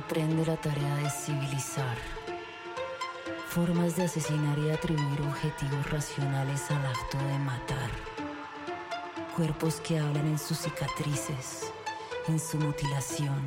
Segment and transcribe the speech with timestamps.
[0.00, 1.96] emprende la tarea de civilizar.
[3.50, 7.90] Formas de asesinar y atribuir objetivos racionales al acto de matar.
[9.36, 11.70] Cuerpos que hablan en sus cicatrices,
[12.28, 13.42] en su mutilación.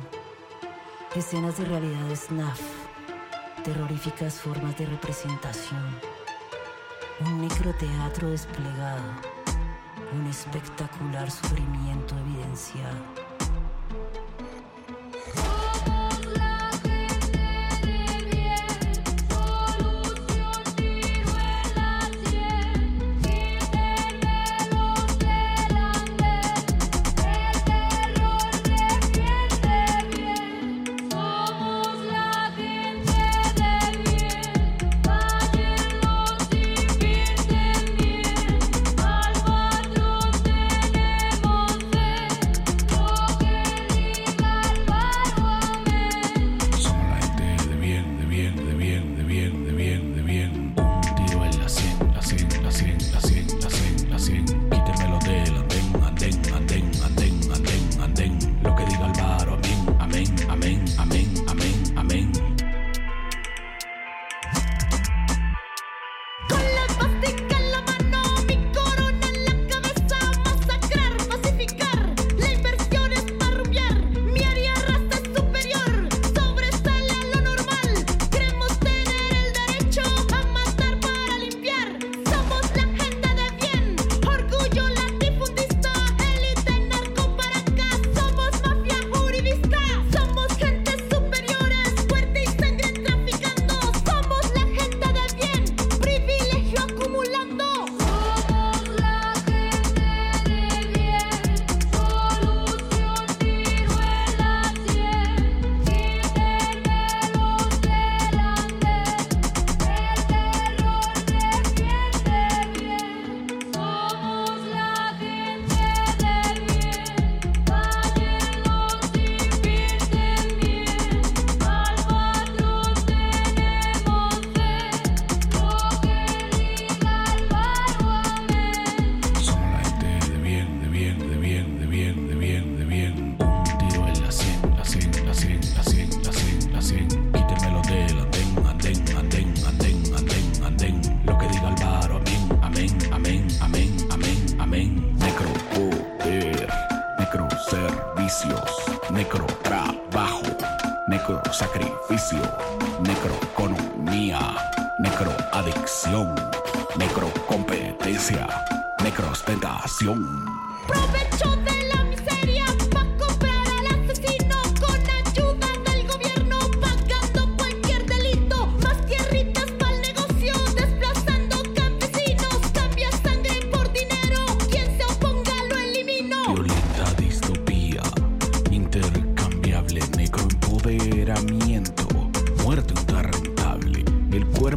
[1.16, 2.60] Escenas de realidad SNAF,
[3.64, 5.84] terroríficas formas de representación.
[7.20, 9.02] Un microteatro desplegado,
[10.12, 13.23] un espectacular sufrimiento evidenciado.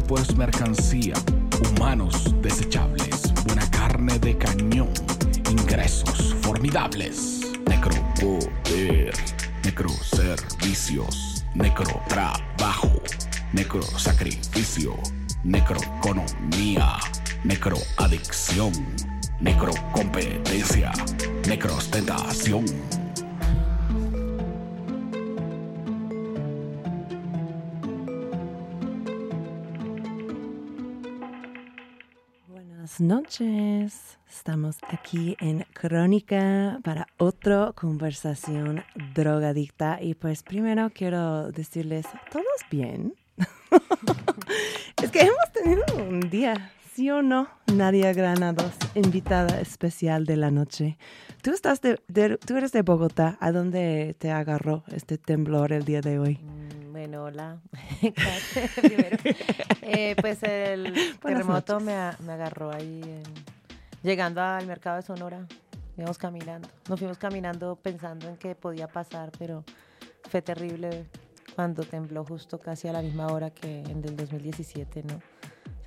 [0.08, 1.14] cuerpo es mercancía,
[1.70, 4.88] humanos desechables, buena carne de cañón,
[5.50, 9.12] ingresos formidables, necropoder,
[9.64, 12.90] necroservicios, necrotrabajo,
[13.52, 14.94] necrosacrificio,
[15.44, 16.96] necroeconomía,
[17.44, 18.72] necroadicción,
[19.40, 20.92] necrocompetencia,
[21.46, 22.64] necrostentación.
[33.00, 34.18] Noches.
[34.28, 39.98] Estamos aquí en Crónica para otra conversación drogadicta.
[40.00, 43.14] Y pues primero quiero decirles, ¿todos bien?
[45.02, 47.48] es que hemos tenido un día, ¿sí o no?
[47.72, 50.98] Nadia Granados, invitada especial de la noche.
[51.42, 51.98] Tú, estás de,
[52.44, 53.38] tú eres de Bogotá.
[53.40, 56.40] ¿A dónde te agarró este temblor el día de hoy?
[56.98, 57.60] Bueno, hola.
[59.90, 60.92] Eh, pues el
[61.22, 61.94] terremoto me,
[62.26, 63.22] me, agarró ahí
[64.02, 65.46] llegando al mercado de Sonora.
[65.96, 66.68] Íbamos caminando.
[66.88, 69.64] Nos fuimos caminando pensando en qué podía pasar, pero
[70.28, 71.06] fue terrible
[71.54, 75.22] cuando tembló justo casi a la misma hora que en el 2017, ¿no?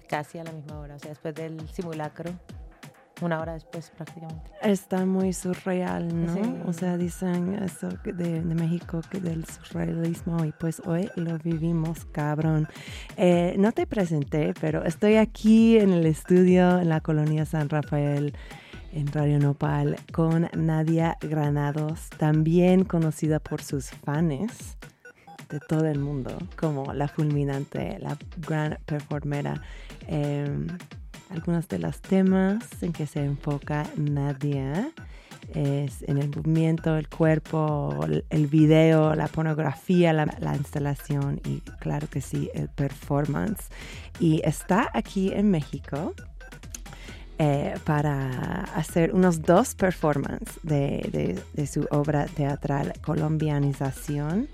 [0.09, 2.31] Casi a la misma hora, o sea, después del simulacro
[3.21, 4.51] una hora después prácticamente.
[4.61, 6.67] Está muy surreal, ¿no?
[6.67, 12.05] O sea, dicen eso de, de, México, que del surrealismo, y pues hoy lo vivimos,
[12.05, 12.67] cabrón.
[13.17, 18.33] Eh, no te presenté, pero estoy aquí en el estudio en la colonia San Rafael
[18.93, 24.77] en Radio Nopal con Nadia Granados, también conocida por sus fans
[25.49, 29.61] de todo el mundo, como la fulminante, la gran performera.
[30.07, 30.67] Em,
[31.31, 34.91] algunos de los temas en que se enfoca Nadia
[35.53, 42.21] es en el movimiento, el cuerpo, el video, la pornografía, la, instalación y claro que
[42.21, 43.69] sí, el performance.
[44.19, 46.13] Y está aquí en México
[47.37, 54.47] eh, para hacer unos dos performances de, su obra teatral Colombianización.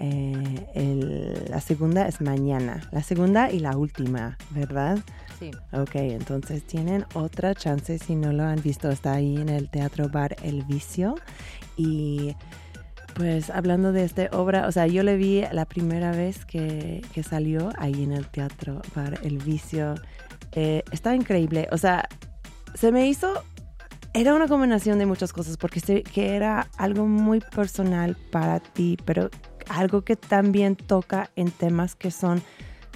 [0.00, 4.98] Eh, la segunda es mañana, la segunda y la última, ¿verdad?
[5.42, 5.50] Sí.
[5.72, 10.08] Ok, entonces tienen otra chance si no lo han visto, está ahí en el Teatro
[10.08, 11.16] Bar El Vicio
[11.76, 12.36] y
[13.14, 17.22] pues hablando de esta obra, o sea, yo le vi la primera vez que, que
[17.22, 19.96] salió ahí en el Teatro Bar El Vicio
[20.52, 21.68] eh, está increíble.
[21.72, 22.08] O sea,
[22.74, 23.42] se me hizo...
[24.14, 28.98] Era una combinación de muchas cosas porque sé que era algo muy personal para ti,
[29.06, 29.30] pero
[29.70, 32.42] algo que también toca en temas que son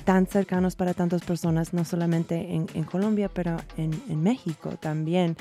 [0.06, 5.36] tan cercanos para tantas personas, no solamente en, Colombia, pero en, en, México también.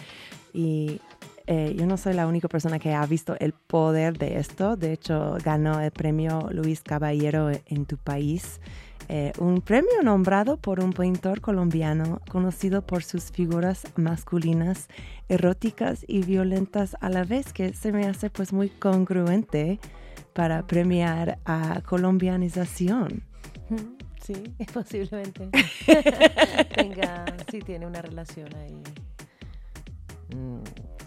[0.53, 0.99] Y
[1.47, 4.75] eh, yo no soy la única persona que ha visto el poder de esto.
[4.75, 8.59] De hecho, ganó el premio Luis Caballero en tu país
[9.07, 14.87] eh, un premio nombrado por un pintor colombiano conocido por sus figuras masculinas
[15.29, 19.79] eróticas y violentas a la vez, que se me hace pues muy congruente
[20.33, 23.23] para premiar a colombianización.
[24.25, 25.49] Sí, posiblemente.
[26.75, 28.81] Tenga, sí, tiene una relación ahí.
[30.35, 30.61] Mm,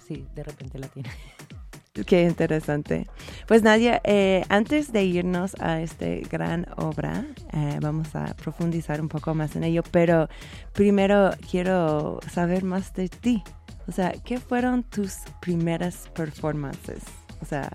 [0.07, 1.11] sí, de repente la tiene.
[2.07, 3.09] Qué interesante.
[3.49, 9.09] Pues Nadia, eh, antes de irnos a esta gran obra, eh, vamos a profundizar un
[9.09, 10.29] poco más en ello, pero
[10.75, 13.43] primero quiero saber más de ti.
[13.89, 17.03] O sea, ¿qué fueron tus primeras performances?
[17.41, 17.69] O sea,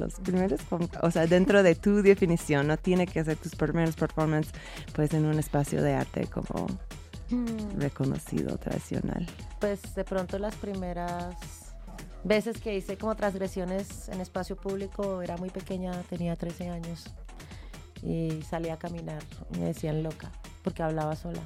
[0.00, 0.60] los primeros,
[1.02, 4.52] o sea, dentro de tu definición, no tiene que ser tus primeros performances,
[4.94, 6.66] pues en un espacio de arte como
[7.30, 7.78] mm.
[7.78, 9.26] reconocido, tradicional.
[9.60, 11.36] Pues de pronto las primeras
[12.24, 17.04] veces que hice como transgresiones en espacio público, era muy pequeña, tenía 13 años
[18.02, 19.22] y salía a caminar.
[19.58, 20.30] Me decían loca
[20.62, 21.42] porque hablaba sola.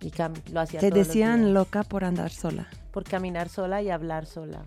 [0.00, 0.12] Y
[0.52, 2.68] lo hacía ¿Te decían loca por andar sola?
[2.92, 4.62] Por caminar sola y hablar sola.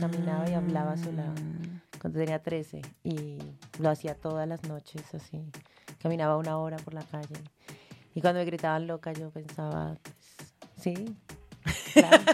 [0.00, 1.24] Caminaba y hablaba sola
[2.00, 3.38] cuando tenía 13 y
[3.78, 5.42] lo hacía todas las noches así.
[6.00, 7.36] Caminaba una hora por la calle.
[8.14, 10.16] Y cuando me gritaban loca yo pensaba, pues,
[10.76, 11.16] sí,
[11.94, 12.24] claro.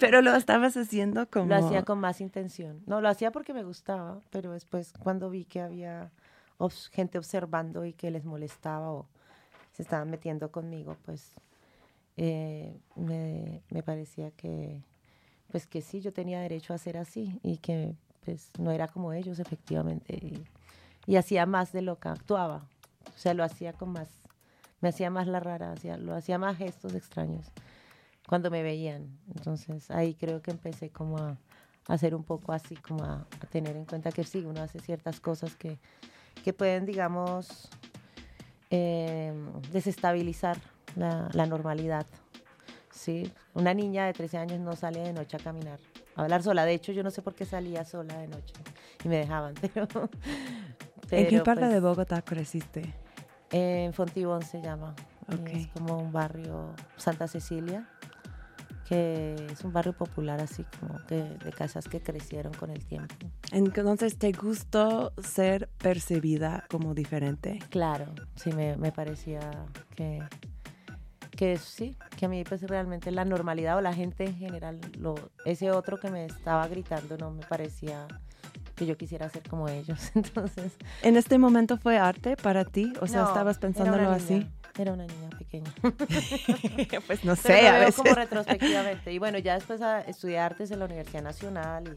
[0.00, 1.46] Pero lo estabas haciendo como...
[1.46, 2.82] Lo hacía con más intención.
[2.86, 6.10] No, lo hacía porque me gustaba, pero después cuando vi que había
[6.92, 9.08] gente observando y que les molestaba o
[9.72, 11.32] se estaban metiendo conmigo, pues
[12.16, 14.82] eh, me, me, parecía que,
[15.52, 17.94] pues que sí, yo tenía derecho a ser así y que
[18.24, 20.16] pues no era como ellos efectivamente.
[20.16, 20.42] Y,
[21.06, 22.64] y hacía más de lo que actuaba.
[23.14, 24.08] O sea, lo hacía con más,
[24.80, 27.46] me hacía más la rara, hacía, lo hacía más gestos extraños
[28.26, 29.18] cuando me veían.
[29.34, 31.36] Entonces ahí creo que empecé como a,
[31.88, 35.54] hacer un poco así, como a, tener en cuenta que sí, uno hace ciertas cosas
[35.56, 35.78] que,
[36.44, 37.68] que pueden, digamos,
[38.70, 40.58] em, desestabilizar
[40.96, 42.06] la, la, normalidad.
[43.02, 43.32] ¿Sí?
[43.54, 45.80] Una niña de 13 años no sale de noche a caminar,
[46.14, 46.64] a hablar sola.
[46.64, 48.54] De hecho, yo no sé por qué salía sola de noche
[49.04, 50.08] y me dejaban, pero...
[51.10, 52.94] ¿En qué parte de pues Bogotá creciste?
[53.50, 54.94] En Fontibón se llama.
[55.46, 57.86] Es como un barrio, Santa Cecilia
[58.94, 63.14] es un barrio popular así como de, casas que crecieron con el tiempo.
[63.50, 67.58] Entonces, ¿te gustó ser percibida como diferente?
[67.70, 68.06] Claro,
[68.36, 69.40] sí, me, me parecía
[69.94, 70.22] que,
[71.42, 75.16] que sí, que a mí pues realmente la normalidad o la gente en general, lo,
[75.44, 78.06] ese otro que me estaba gritando no me parecía
[78.76, 80.12] que yo quisiera ser como ellos.
[80.14, 80.70] Entonces,
[81.02, 82.92] ¿en este momento fue arte para ti?
[83.00, 84.46] O sea, estabas pensándolo así.
[84.78, 85.72] Era una niña pequeña.
[87.08, 87.96] pues no sé, a veces.
[87.96, 89.12] como retrospectivamente.
[89.12, 91.90] Y bueno, ya después a, estudié artes en la Universidad Nacional y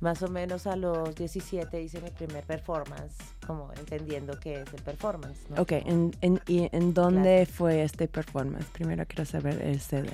[0.00, 3.16] más o menos a los 17 hice mi primer performance,
[3.46, 5.38] como entendiendo qué es el performance.
[5.50, 5.62] ¿no?
[5.62, 8.66] Ok, ¿en, en, y en dónde fue este performance?
[8.72, 10.10] Primero quiero saber el CD.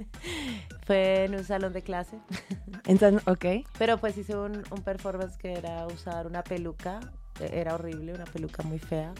[0.86, 2.18] fue en un salón de clase.
[2.86, 3.66] Entonces, ok.
[3.78, 7.00] Pero pues hice un, un performance que era usar una peluca,
[7.40, 9.12] era horrible, una peluca muy fea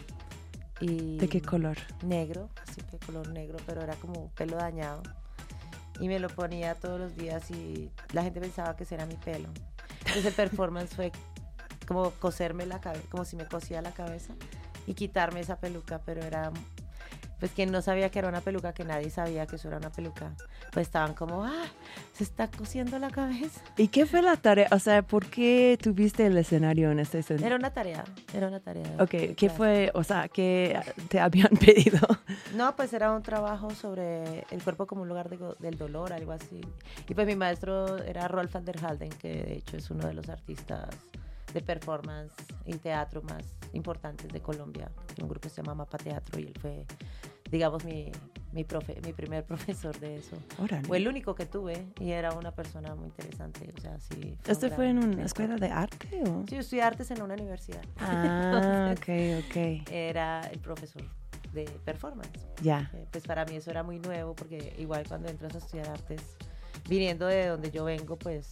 [0.79, 1.77] ¿De qué color?
[2.03, 5.01] Negro, así que color negro, pero era como pelo dañado.
[5.99, 9.15] Y me lo ponía todos los días y la gente pensaba que ese era mi
[9.15, 9.49] pelo.
[10.05, 11.11] Entonces performance fue
[11.87, 14.33] como coserme la cabeza, como si me cosía la cabeza
[14.85, 16.51] y quitarme esa peluca, pero era
[17.39, 19.91] pues quien no sabía que era una peluca, que nadie sabía que eso era una
[19.91, 20.31] peluca,
[20.71, 21.65] pues estaban como, ah,
[22.13, 23.61] se está cosiendo la cabeza.
[23.77, 24.67] ¿Y qué fue la tarea?
[24.71, 27.47] O sea, ¿por qué tuviste el escenario en este escenario?
[27.47, 28.03] Era una tarea,
[28.33, 28.95] era una tarea.
[28.99, 30.79] Ok, ¿qué fue, o sea, qué
[31.09, 31.99] te habían pedido?
[32.55, 36.61] No, pues era un trabajo sobre el cuerpo como un lugar del dolor, algo así.
[37.07, 40.13] Y pues mi maestro era Rolf van der Halden, que de hecho es uno de
[40.13, 40.89] los artistas
[41.53, 42.33] de performance
[42.65, 44.91] y teatro más importantes de Colombia.
[45.21, 46.85] Un grupo que se llama Mapa Teatro y él fue,
[47.49, 48.11] digamos, mi,
[48.51, 50.35] mi, profe, mi primer profesor de eso.
[50.85, 53.73] Fue el único que tuve y era una persona muy interesante.
[53.75, 56.23] O sea, sí, ¿Este fue en una escuela de arte?
[56.27, 56.43] O?
[56.47, 57.83] Sí, yo estudié artes en una universidad.
[57.99, 59.87] Ah, ok, ok.
[59.91, 61.03] Era el profesor
[61.53, 62.45] de performance.
[62.61, 62.91] Ya.
[62.93, 66.21] Eh, pues para mí eso era muy nuevo porque igual cuando entras a estudiar artes,
[66.87, 68.51] viniendo de donde yo vengo, pues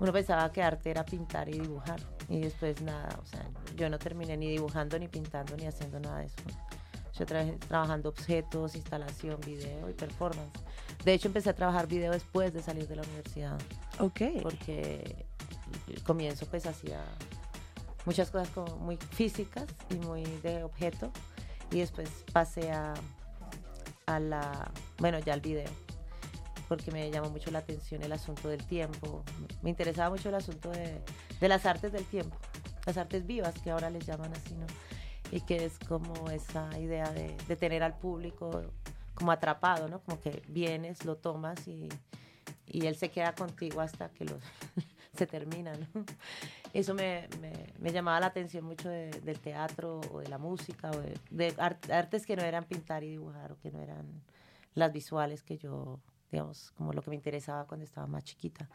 [0.00, 2.00] uno pensaba que arte era pintar y dibujar.
[2.28, 3.44] Y después nada, o sea,
[3.76, 6.36] yo no terminé ni dibujando, ni pintando, ni haciendo nada de eso.
[7.18, 10.52] Yo trabajé trabajando objetos, instalación, video y performance.
[11.04, 13.58] De hecho, empecé a trabajar video después de salir de la universidad.
[13.98, 14.20] Ok.
[14.42, 15.26] Porque
[15.88, 17.02] el comienzo pues hacía
[18.04, 21.10] muchas cosas como muy físicas y muy de objeto.
[21.72, 22.94] Y después pasé a,
[24.06, 25.87] a la, bueno, ya al video
[26.68, 29.24] porque me llamó mucho la atención el asunto del tiempo.
[29.62, 31.00] Me interesaba mucho el asunto de,
[31.48, 32.36] las artes del tiempo,
[32.86, 34.66] las artes vivas que ahora les llaman así, ¿no?
[35.32, 38.62] Y que es como esa idea de, tener al público
[39.14, 40.00] como atrapado, ¿no?
[40.00, 41.88] Como que vienes, lo tomas y,
[42.70, 44.42] él se queda contigo hasta que los,
[45.16, 46.04] se termina, ¿no?
[46.74, 47.28] Eso me,
[47.80, 52.42] llamaba la atención mucho del teatro o de la música o de, artes que no
[52.42, 54.22] eran pintar y dibujar o que no eran
[54.74, 55.98] las visuales que yo
[56.30, 58.68] digamos, como lo que me interesaba cuando estaba más chiquita.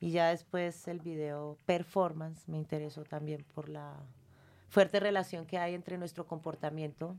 [0.00, 3.94] Y ya después el video performance me interesó también por la
[4.68, 7.16] fuerte relación que hay entre nuestro comportamiento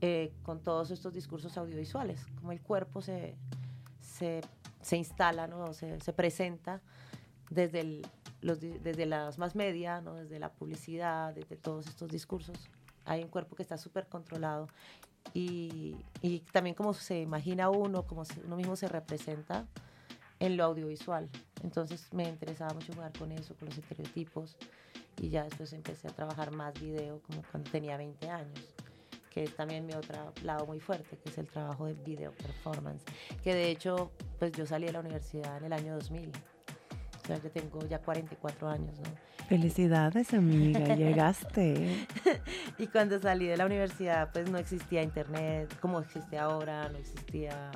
[0.00, 3.36] eh, con todos estos discursos audiovisuales, como el cuerpo se,
[4.00, 4.40] se,
[4.80, 5.72] se instala, ¿no?
[5.74, 6.80] se, se presenta
[7.50, 8.06] desde, el,
[8.40, 10.14] los, desde las más media, ¿no?
[10.14, 12.68] desde la publicidad, desde todos estos discursos.
[13.04, 14.68] Hay un cuerpo que está súper controlado
[15.32, 19.66] y, y también como se imagina uno, como uno mismo se representa
[20.38, 21.28] en lo audiovisual.
[21.62, 24.56] Entonces me interesaba mucho jugar con eso, con los estereotipos
[25.20, 28.74] y ya después empecé a trabajar más video como cuando tenía 20 años
[29.34, 33.02] que es también mi otro lado muy fuerte, que es el trabajo de video performance,
[33.42, 36.32] que de hecho, pues yo salí de la universidad en el año 2000, o
[37.26, 39.08] sea, yo tengo ya 44 años, ¿no?
[39.48, 42.06] Felicidades, amiga, llegaste.
[42.78, 47.70] y cuando salí de la universidad, pues no existía internet como existe ahora, no existía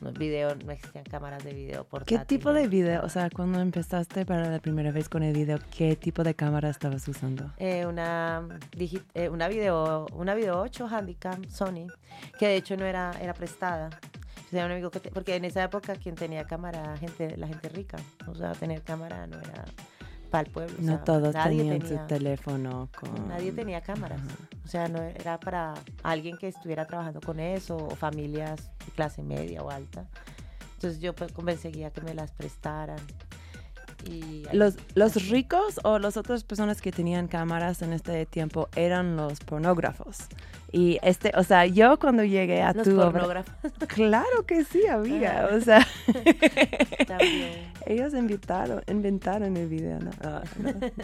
[0.00, 2.20] no, video, no existían cámaras de video portátiles.
[2.20, 3.02] ¿Qué tipo de video?
[3.02, 6.70] O sea, cuando empezaste para la primera vez con el video, ¿qué tipo de cámara
[6.70, 7.52] estabas usando?
[7.58, 8.46] Eh, una,
[9.14, 11.86] eh, una video, una video 8 Handicam Sony,
[12.38, 13.90] que de hecho no era, era prestada.
[14.46, 17.68] O sea, un amigo que porque en esa época quien tenía cámara, gente, la gente
[17.68, 17.98] rica.
[18.28, 19.64] O sea, tener cámara no era
[20.30, 20.76] para el pueblo.
[20.80, 23.28] No todos tenían su teléfono con...
[23.28, 24.20] Nadie tenía cámaras.
[24.64, 29.22] O sea, no era para alguien que estuviera trabajando con eso o familias de clase
[29.22, 30.06] media o alta.
[30.74, 32.98] Entonces yo pues conseguía que me las prestaran.
[34.04, 39.16] Y los, los ricos o las otras personas que tenían cámaras en este tiempo eran
[39.16, 40.28] los pornógrafos.
[40.72, 43.44] Y este, o sea, yo cuando llegué a tu obra,
[43.88, 45.86] claro que sí, amiga, o sea,
[47.86, 50.42] ellos invitaron, inventaron el video, no, ah,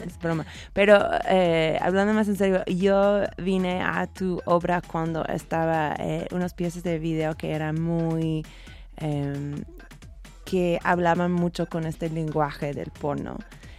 [0.04, 0.44] es broma.
[0.72, 6.54] Pero eh, hablando más en serio, yo vine a tu obra cuando estaba eh, unas
[6.54, 8.44] piezas de video que eran muy
[8.96, 9.64] em,
[10.52, 13.38] que hablaban mucho con este lenguaje del porno.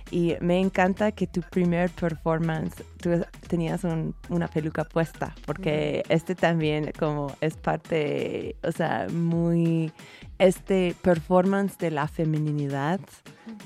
[0.10, 6.92] Y me encanta que tu primer performance, tú tenías una peluca puesta, porque este también
[6.98, 9.92] como es parte, o sea, muy,
[10.40, 13.00] este performance de la feminidad,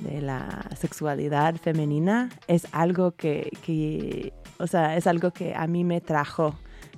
[0.02, 5.86] de la sexualidad femenina, es algo que, que, o sea, es algo que a mí
[5.86, 6.56] me trajo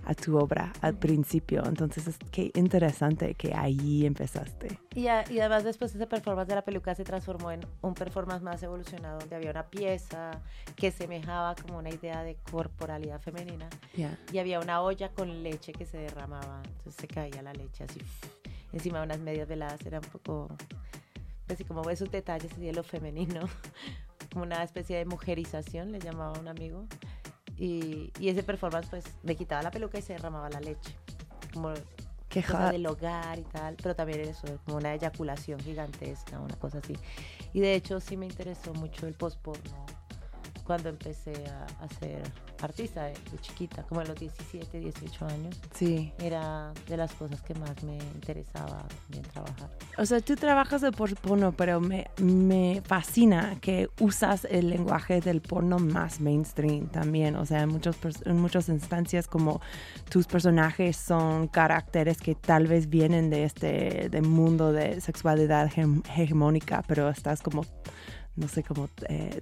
[0.10, 1.63] a tu obra al principio.
[1.63, 4.80] Entonces, es qué interesante que ahí empezaste.
[4.96, 8.63] Y, y, además después ese performance de la peluca se transformó en un performance más
[8.63, 10.32] evolucionado, donde había una pieza
[10.75, 13.70] que semejaba como una idea de corporalidad femenina.
[14.34, 18.00] Y había una olla con leche que se derramaba, entonces se caía la leche así
[18.74, 19.86] encima de unas medias veladas.
[19.86, 20.48] Era un poco,
[21.46, 23.42] pues, así como esos detalles de lo femenino,
[24.34, 26.88] como una especie de mujerización, le llamaba un amigo.
[27.60, 30.96] Y, ese performance pues me quitaba la peluca y se derramaba la leche.
[31.54, 31.74] Como
[32.30, 36.96] cosa del hogar y tal, pero también eso, como una eyaculación gigantesca, una cosa así.
[37.54, 39.99] Y de hecho sí me interesó mucho el post-porno
[40.70, 41.34] cuando empecé
[41.82, 42.22] a, ser
[42.62, 45.60] artista de, de chiquita, como a los 17, 18 años.
[45.74, 46.14] Sí.
[46.20, 49.72] Era de las cosas que más me interesaba también trabajar.
[49.98, 55.22] O sea, tú trabajas de por porno, pero me, me fascina que usas el lenguaje
[55.22, 57.36] del porno más mainstream también.
[57.36, 59.62] O sea, en, muchos, en muchas instancias como
[60.12, 66.04] tus personajes son caracteres que tal vez vienen de este de mundo de sexualidad hege-
[66.16, 67.66] hegemónica, pero estás como
[68.39, 69.39] no sé cómo, eh,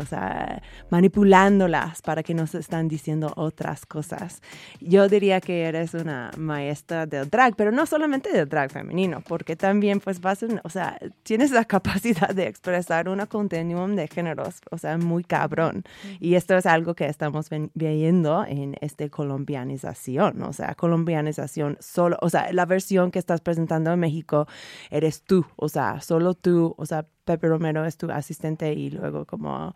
[0.00, 4.40] o sea, manipulándolas para que nos están diciendo otras cosas.
[4.80, 9.54] Yo diría que eres una maestra del drag, pero no solamente del drag femenino, porque
[9.56, 14.60] también pues vas, en- o sea, tienes la capacidad de expresar una continuum de géneros,
[14.70, 15.84] o sea, muy cabrón.
[16.20, 22.30] Y esto es algo que estamos viendo en este colombianización, o sea, colombianización solo, o
[22.30, 24.46] sea, la versión que estás presentando en México
[24.90, 29.24] eres tú, o sea, solo tú, o sea, Pepe Romero es tu asistente y luego
[29.24, 29.74] como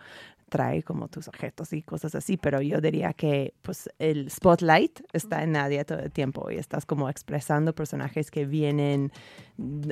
[0.48, 5.42] trae como tus objetos y cosas así, pero yo diría que pues el spotlight está
[5.42, 9.12] en Nadia todo el tiempo y estás como expresando personajes que vienen,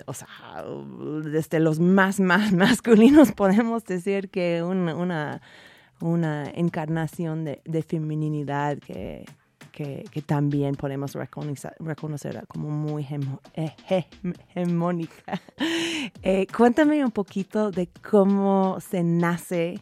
[0.07, 0.29] o sea,
[1.25, 5.43] desde los más, más masculinos podemos decir que un- una,
[6.01, 9.27] una encarnación de, de feminidad que,
[9.77, 13.07] que, que también podemos reconocer, como muy
[13.55, 14.07] eh, he-
[14.55, 15.41] hegemónica.
[16.23, 19.81] Eh, cuéntame un poquito de cómo se nace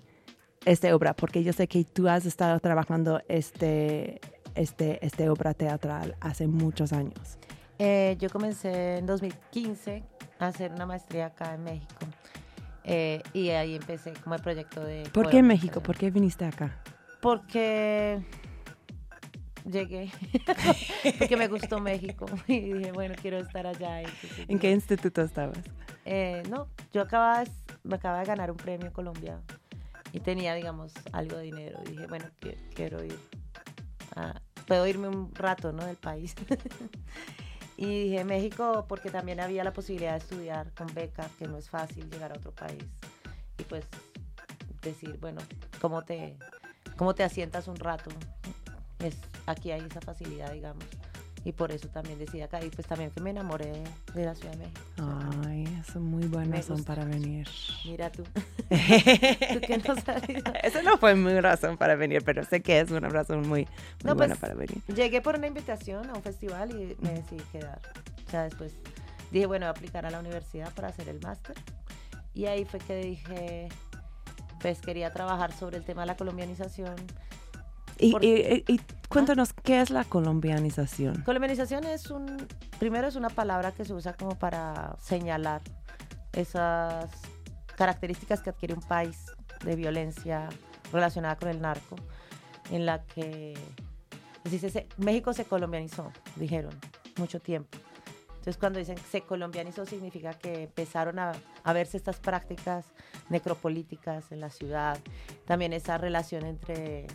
[0.64, 4.20] esta obra, porque yo sé que tú has estado trabajando este,
[4.54, 7.38] este, este obra teatral hace muchos años.
[7.78, 10.02] Eh, yo comencé en 2015
[10.38, 12.06] a hacer una maestría acá en México.
[12.84, 15.02] Eh, y ahí empecé como el proyecto de...
[15.12, 15.80] ¿Por qué poemas, México?
[15.82, 16.80] ¿Por qué viniste acá?
[17.20, 18.22] Porque
[19.64, 20.10] llegué,
[21.18, 24.02] porque me gustó México y dije, bueno, quiero estar allá.
[24.02, 25.58] y entonces ¿En qué instituto estabas?
[26.04, 27.50] Eh, no, yo acababa, de-
[27.82, 29.40] me acababa de ganar un premio en Colombia
[30.12, 31.80] y tenía, digamos, algo de dinero.
[31.86, 33.18] Y dije, bueno, qui- quiero ir.
[34.16, 35.84] a- puedo irme un rato, ¿no?
[35.84, 36.34] Del país.
[37.76, 41.68] y dije México porque también había la posibilidad de estudiar con beca, que no es
[41.68, 42.84] fácil llegar a otro país.
[43.58, 43.84] Y pues
[44.82, 45.40] decir, bueno,
[45.80, 46.36] ¿cómo te,
[46.96, 48.10] cómo te asientas un rato?
[49.00, 50.84] Es, aquí hay esa facilidad, digamos.
[51.46, 52.64] Y por eso también decidí acá.
[52.64, 54.80] Y pues también que me enamoré de, de la Ciudad de México.
[55.46, 57.46] Ay, es muy buena razón gusta para venir.
[57.84, 58.22] Mira tú.
[58.32, 60.42] tú que no sabías.
[60.62, 63.68] Esa no fue mi razón para venir, pero sé que es una razón muy, muy
[64.04, 64.82] No, buena pues, para venir.
[64.86, 67.80] Llegué por una invitación a un festival y me decidí quedar.
[68.26, 68.72] O sea, después
[69.30, 71.56] dije, bueno, voy a aplicar a la universidad para hacer el máster.
[72.32, 73.68] Y ahí fue que dije,
[74.60, 76.94] pues quería trabajar sobre el tema de la colombianización.
[77.98, 81.22] Y, cuéntanos, ¿qué es la colombianización?
[81.22, 82.46] Colombianización es un,
[82.78, 85.62] primero es una palabra que se usa como para señalar
[86.32, 87.10] esas
[87.76, 89.26] características que adquiere un país
[89.64, 90.48] de violencia
[90.92, 91.96] relacionada con el narco,
[92.70, 93.54] en la que
[94.42, 96.72] pues dice, México se colombianizó, dijeron,
[97.16, 97.78] mucho tiempo.
[98.28, 102.84] Entonces cuando dicen se colombianizó significa que empezaron a, a verse estas prácticas
[103.30, 104.98] necropolíticas en la ciudad,
[105.46, 107.06] también esa relación entre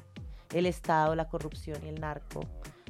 [0.54, 2.42] el Estado, la corrupción y el narco.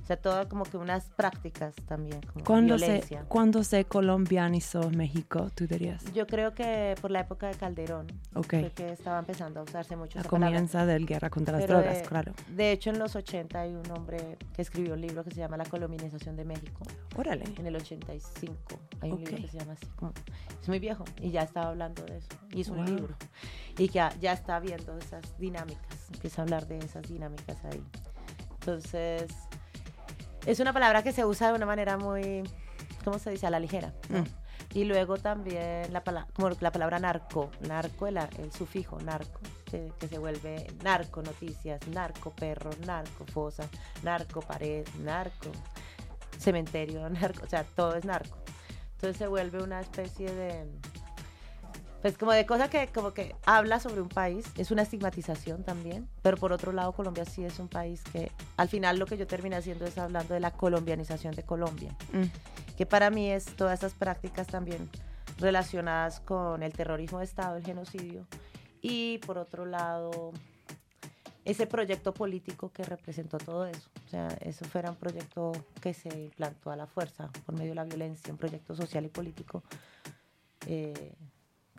[0.09, 3.25] O sea, todo como que unas prácticas también, como ¿Cuándo se, violencia.
[3.27, 6.03] ¿Cuándo se colombianizó México, tú dirías?
[6.15, 8.47] Yo creo que por la época de Calderón, Ok.
[8.49, 10.47] fue que estaba empezando a usarse mucho A palabra.
[10.47, 12.33] comienza del guerra contra las Pero drogas, de, claro.
[12.47, 15.57] De hecho, en los 80 hay un hombre que escribió un libro que se llama
[15.57, 16.81] La colombianización de México.
[17.15, 17.43] Órale.
[17.59, 18.55] En el 85
[19.01, 19.85] hay un libro que se llama así.
[19.95, 20.13] como-
[20.59, 22.29] es muy viejo y ya estaba hablando de eso.
[22.55, 22.81] Hizo Wow.
[22.81, 23.15] un libro.
[23.77, 26.09] Y que ya, ya está viendo esas dinámicas.
[26.11, 27.83] Empieza a hablar de esas dinámicas ahí.
[28.59, 29.27] Entonces,
[30.45, 32.43] es una palabra que se usa de una manera muy,
[33.03, 33.47] ¿cómo se dice?
[33.47, 33.93] A la ligera.
[34.09, 34.21] ¿no?
[34.21, 34.25] Mm.
[34.73, 39.91] Y luego también la, pala- como la palabra narco, narco, el, el sufijo narco, que,
[39.99, 43.67] que se vuelve narco noticias, narco perro, narco fosa,
[44.03, 45.51] narco pared, narco
[46.37, 48.37] cementerio, narco, o sea, todo es narco.
[48.93, 50.65] Entonces se vuelve una especie de,
[52.01, 56.07] pues como de cosa que como que habla sobre un país, es una estigmatización también,
[56.21, 59.27] pero por otro lado Colombia sí es un país que al final lo que yo
[59.27, 62.23] terminé haciendo es hablando de la colombianización de Colombia Mm.
[62.77, 64.89] que para mí es todas estas prácticas también
[65.37, 68.25] relacionadas con el terrorismo de Estado, el genocidio,
[68.81, 70.31] y por otro lado,
[71.45, 73.89] ese proyecto político que representó todo eso.
[74.05, 77.75] O sea, eso fuera un proyecto que se implantó a la fuerza por medio de
[77.75, 79.63] la violencia, un proyecto social y político
[80.67, 81.13] eh,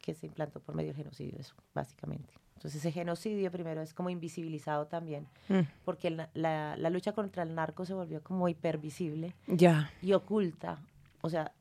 [0.01, 2.33] que se implantó por medio del genocidio, eso, básicamente.
[2.57, 5.61] Entonces, ese genocidio primero es como invisibilizado también, Mm.
[5.85, 9.91] porque el na- la, la lucha contra el narco se volvió como hipervisible Ya.
[10.03, 10.79] y oculta.
[11.23, 11.53] O sea,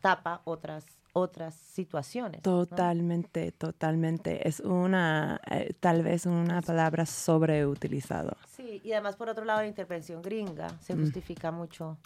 [0.00, 0.84] tapa otras
[1.18, 2.42] otras situaciones.
[2.42, 4.46] Totalmente, totalmente.
[4.46, 8.36] Es una, eh, tal vez una palabra sobreutilizada.
[8.46, 11.00] Sí, y además por otro lado la intervención gringa se mm.
[11.00, 11.96] justifica mucho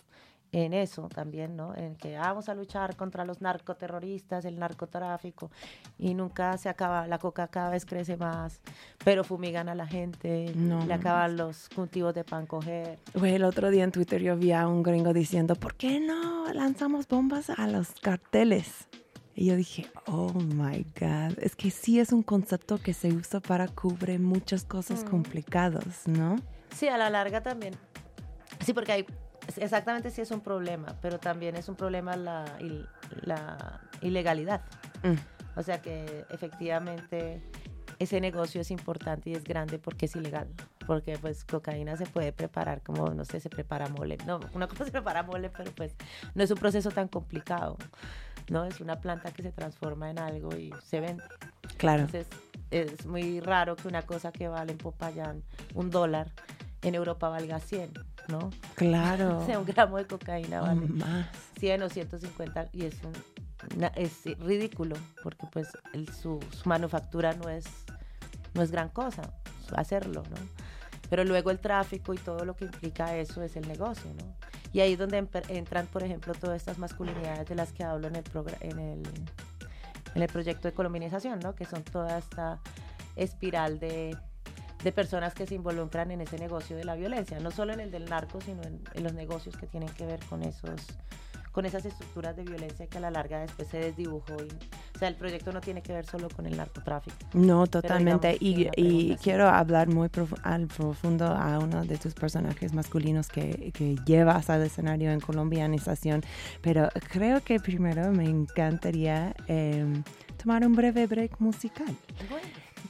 [0.52, 1.74] en eso también, ¿no?
[1.76, 5.50] En que vamos a luchar contra los narcoterroristas, el narcotráfico,
[5.98, 8.60] y nunca se acaba, la coca cada vez crece más,
[9.04, 12.98] pero fumigan a la gente, le acaban los cultivos de pan coger.
[13.22, 17.06] el otro día en Twitter yo vi a un gringo diciendo, ¿por qué no lanzamos
[17.06, 18.88] bombas a los carteles?
[19.34, 23.40] Y yo dije, oh my God, es que sí es un concepto que se usa
[23.40, 25.08] para cubrir muchas cosas mm.
[25.08, 26.36] complicadas, ¿no?
[26.74, 27.74] Sí, a la larga también.
[28.64, 29.06] Sí, porque hay
[29.56, 32.44] exactamente sí es un problema, pero también es un problema la,
[33.22, 34.62] la ilegalidad.
[35.02, 35.58] Mm.
[35.58, 37.42] O sea que efectivamente
[37.98, 40.48] ese negocio es importante y es grande porque es ilegal.
[40.86, 44.16] Porque pues cocaína se puede preparar como, no sé, se prepara mole.
[44.26, 45.94] No, una cosa se prepara mole, pero pues
[46.34, 47.76] no es un proceso tan complicado.
[48.48, 48.64] ¿no?
[48.64, 51.22] Es una planta que se transforma en algo y se vende.
[51.76, 52.02] Claro.
[52.02, 52.26] Entonces
[52.70, 55.42] es muy raro que una cosa que vale en Popayán
[55.74, 56.32] un dólar
[56.82, 57.92] en Europa valga 100,
[58.28, 58.50] ¿no?
[58.74, 59.38] Claro.
[59.42, 61.28] o sea, un gramo de cocaína vale más.
[61.58, 65.68] 100 o 150 y es, un, es ridículo porque pues
[66.20, 67.66] su, manufactura no es,
[68.54, 69.22] no es gran cosa
[69.76, 70.36] hacerlo, ¿no?
[71.08, 74.34] Pero luego el tráfico y todo lo que implica eso es el negocio, ¿no?
[74.72, 78.16] Y ahí es donde entran, por ejemplo, todas estas masculinidades de las que hablo en
[78.16, 78.24] el,
[78.60, 79.02] en el,
[80.14, 81.56] en el proyecto de colombianización, ¿no?
[81.56, 82.60] Que son toda esta
[83.16, 84.16] espiral de
[84.82, 87.90] de personas que se involucran en ese negocio de la violencia, no solo en el
[87.90, 90.86] del narco, sino en, los negocios que tienen que ver con esos
[91.52, 94.36] con esas estructuras de violencia que a la larga después se desdibujó.
[94.36, 94.46] Y,
[94.94, 97.16] o sea, el proyecto no tiene que ver solo con el narcotráfico.
[97.32, 98.36] No, totalmente.
[98.38, 100.08] y, quiero hablar muy
[100.44, 106.22] al profundo a uno de tus personajes masculinos que, que llevas al escenario en colombianización,
[106.62, 110.04] pero creo que primero me encantaría em,
[110.40, 111.96] tomar un breve break musical.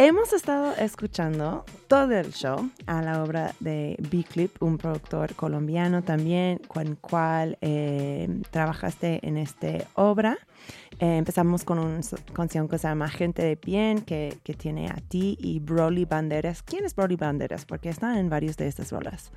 [0.02, 6.56] Hemos estado escuchando todo el show a la obra de B-Clip, un productor colombiano también,
[6.68, 10.38] con el cual eh, trabajaste en esta obra.
[11.00, 12.00] Eh, empezamos con una
[12.32, 16.62] canción que se llama Gente de Bien, que, que, tiene a ti y Broly Banderas.
[16.62, 17.66] ¿Quién es Broly Banderas?
[17.66, 19.30] Porque está en varios de estas rolas.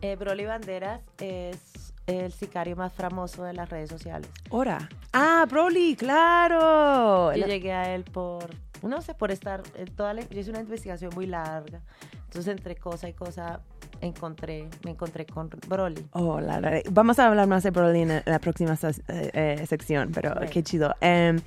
[0.00, 4.30] Eh, Broly Banderas es el sicario más famoso de las redes sociales.
[4.48, 4.88] ¿Hora?
[5.12, 7.34] Ah, Broly, claro.
[7.36, 8.48] Yo llegué a él por
[8.82, 11.80] no sé, por estar, en toda la, yo hice una investigación muy larga,
[12.12, 13.60] entonces entre cosa y cosa
[14.00, 16.06] encontré, me encontré con Broly.
[16.12, 20.34] Oh, la, vamos a hablar más de Broly en la próxima eh, eh, sección, pero
[20.50, 20.94] qué chido.
[21.00, 21.40] Em,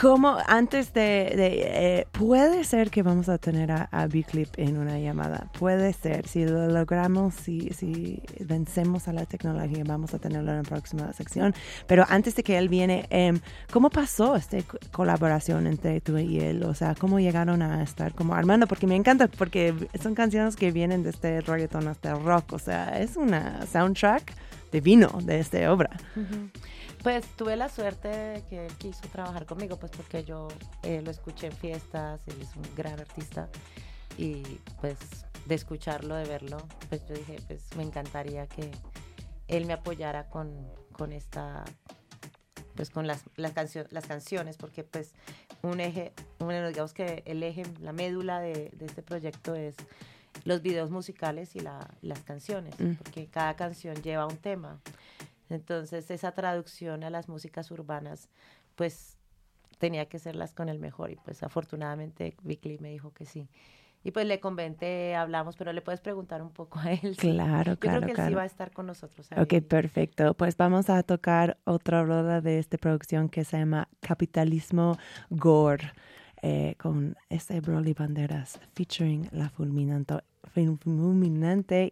[0.00, 4.98] ¿Cómo antes de, eh, puede ser que vamos a tener a, a B-Clip en una
[4.98, 5.50] llamada?
[5.58, 10.58] Puede ser, si lo logramos, si, si vencemos a la tecnología, vamos a tenerlo en
[10.58, 11.54] la próxima sección.
[11.86, 13.40] Pero antes de que él viene, em,
[13.72, 14.58] ¿cómo pasó esta
[14.92, 16.64] colaboración entre tú y él?
[16.64, 18.66] O sea, ¿cómo llegaron a estar como armando?
[18.66, 21.40] Porque me encanta, porque son canciones que vienen de este
[21.86, 22.54] hasta rock.
[22.54, 24.34] O sea, es una soundtrack
[24.72, 25.90] divino de esta obra.
[27.02, 30.48] Pues tuve la suerte de que él quiso trabajar conmigo, pues porque yo
[30.82, 33.48] eh, lo escuché en fiestas, él es un gran artista
[34.16, 34.42] y
[34.80, 34.98] pues
[35.46, 38.70] de escucharlo, de verlo, pues yo dije, pues me encantaría que
[39.46, 40.50] él me apoyara con,
[40.92, 41.64] con esta,
[42.74, 43.54] pues con las, las,
[43.90, 45.14] las canciones, porque pues
[45.62, 49.76] un eje, bueno, digamos que el eje, la médula de, de este proyecto es
[50.44, 52.94] los videos musicales y la, las canciones, mm.
[52.94, 54.80] porque cada canción lleva un tema.
[55.50, 58.28] Entonces esa traducción a las músicas urbanas,
[58.74, 59.18] pues
[59.78, 63.48] tenía que serlas con el mejor y pues afortunadamente Vicky me dijo que sí.
[64.04, 67.16] Y pues le conventé, hablamos, pero le puedes preguntar un poco a él.
[67.16, 68.00] Claro, Yo claro.
[68.00, 69.28] creo que él sí va a estar con nosotros.
[69.36, 70.34] Ok, perfecto.
[70.34, 74.96] Pues vamos a tocar otra rueda de esta producción que se llama Capitalismo
[75.30, 75.92] Gore.
[76.42, 80.22] Eh, con este Broly Banderas featuring La Fulminante,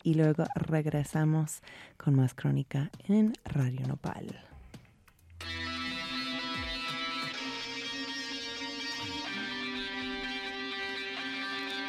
[0.05, 1.63] y luego regresamos
[1.97, 4.27] con más crónica en Radio Nopal.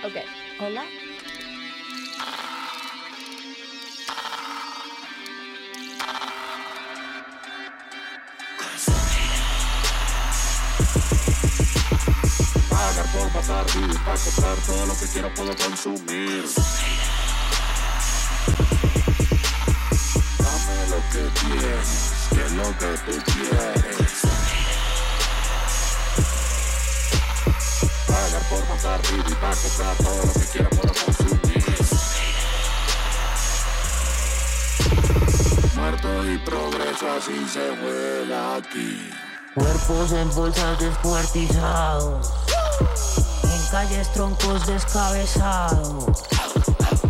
[0.04, 0.16] Ok,
[0.60, 0.84] hola.
[14.08, 16.46] Para comprar todo lo que quiero puedo consumir.
[20.40, 21.90] Dame lo que tienes,
[22.30, 24.14] que es lo que tú quieres.
[28.08, 31.66] Pagar por matar y para comprar todo lo que quiero puedo consumir.
[35.76, 39.12] Muerto y progreso así se vuela aquí.
[39.54, 42.32] Cuerpos en bolsas descuartizados,
[43.70, 46.06] calles troncos descabezados.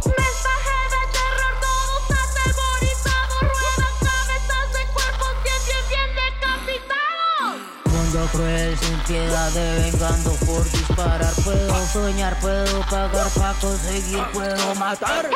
[0.06, 7.56] Mensaje de terror, todos atemorizados, ruedan cabezas de cuerpos bien, bien, bien decapitados.
[7.86, 11.34] Mundo cruel, sin piedad, devengando por disparar.
[11.44, 15.30] Puedo soñar, puedo pagar para conseguir, puedo matar.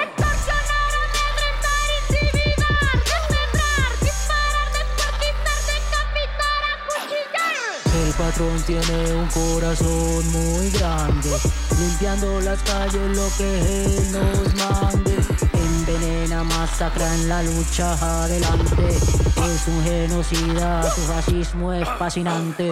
[8.22, 11.32] Patrón tiene un corazón muy grande,
[11.80, 15.16] limpiando las calles lo que él nos mande.
[15.54, 18.90] Envenena, masacra en la lucha adelante.
[18.90, 22.72] Es un genocida, su racismo es fascinante.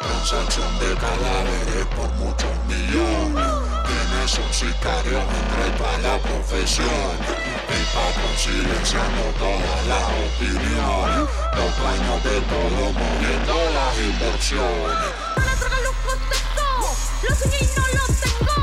[0.00, 3.46] Transacción de cadáveres por muchos millones.
[3.86, 7.59] Tienes un sicario entre para la profesión.
[7.70, 11.28] Patrón silenciando todas las opiniones.
[11.56, 15.10] Los dueños de todo moviendo las inversiones.
[15.36, 16.70] Para droga lujos tengo,
[17.22, 18.58] lo soñé y no lo tengo.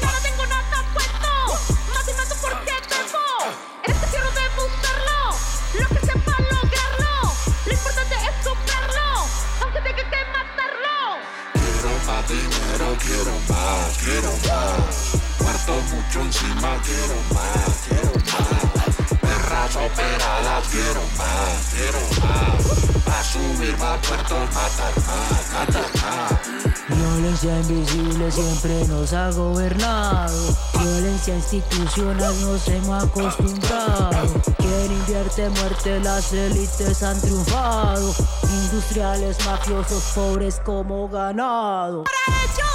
[0.00, 1.34] Nada tengo, nada puedo.
[1.92, 3.26] Mato y mato porque debo.
[3.84, 5.20] En este quiero demostrarlo.
[5.80, 7.14] Lo que sea para lograrlo.
[7.66, 9.08] Lo importante es superarlo.
[9.60, 10.98] Aunque tenga que matarlo.
[11.52, 15.22] Quiero más dinero, quiero más, quiero más.
[15.40, 17.21] Muerto mucho encima, quiero más, quiero
[21.74, 22.82] quiero más.
[23.06, 26.62] A subir más puertos, matar más, matar más.
[26.88, 30.56] Violencia invisible siempre nos ha gobernado.
[30.80, 34.42] Violencia institucional nos hemos acostumbrado.
[34.58, 38.14] Quien invierte muerte, las élites han triunfado.
[38.42, 42.04] Industriales, mafiosos, pobres como ganado.
[42.04, 42.71] Para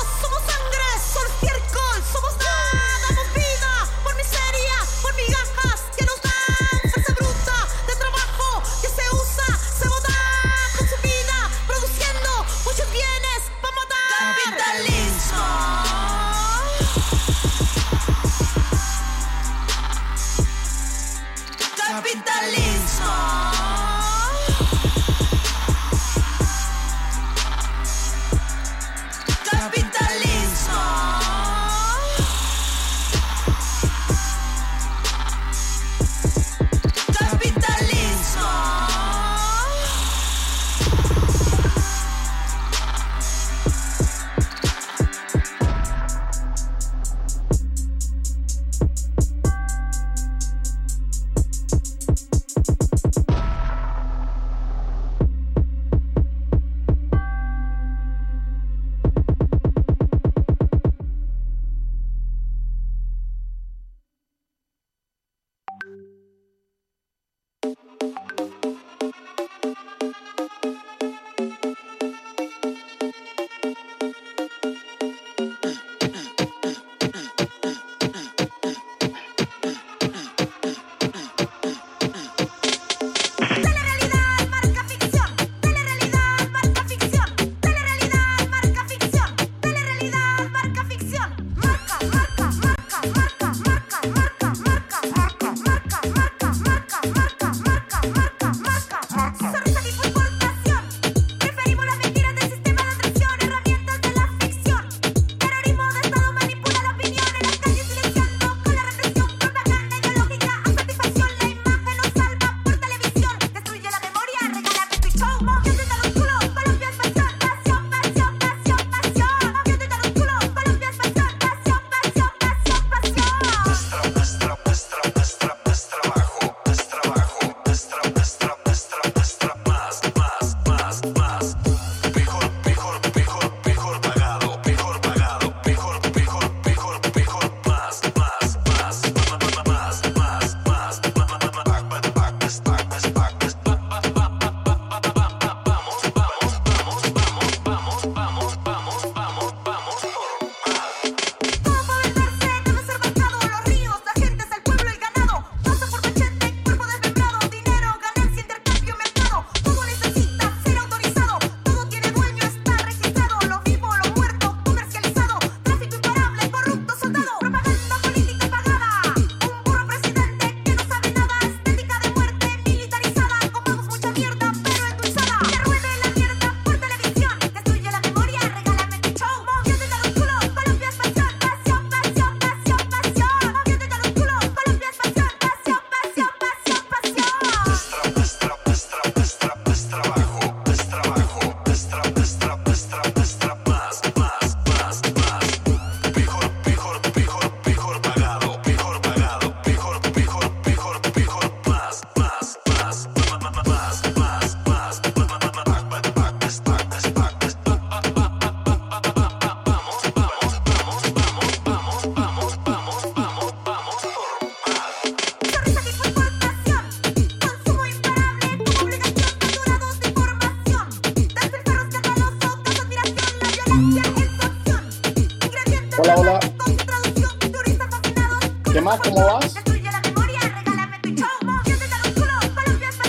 [229.17, 229.56] ¿Cómo vas?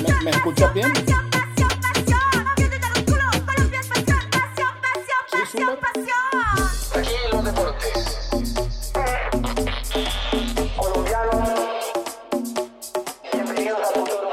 [0.02, 0.90] ¿Me, me escuchas bien?
[5.30, 5.68] Sí, súper.
[6.94, 8.30] Aquí los deportes.
[10.78, 11.92] Colombianos,
[13.30, 14.30] bienvenidos al futuro.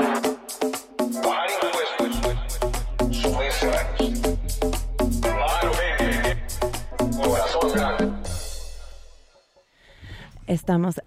[1.24, 2.14] Bajar impuestos,
[3.12, 4.20] subirse años.
[5.22, 6.16] Mano, baby.
[7.22, 8.06] Corazón grande.
[10.48, 11.02] Estamos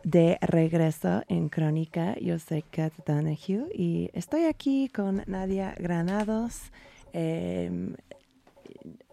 [0.68, 2.14] regreso en Crónica.
[2.20, 6.60] Yo soy Kat Donahue y estoy aquí con Nadia Granados.
[7.14, 7.94] Em,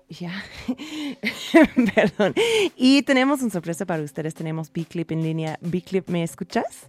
[0.10, 0.34] ya,
[1.96, 2.34] perdón.
[2.76, 4.34] Y tenemos una sorpresa para ustedes.
[4.34, 5.58] Tenemos B-Clip en línea.
[5.62, 6.88] B-Clip, ¿me escuchas?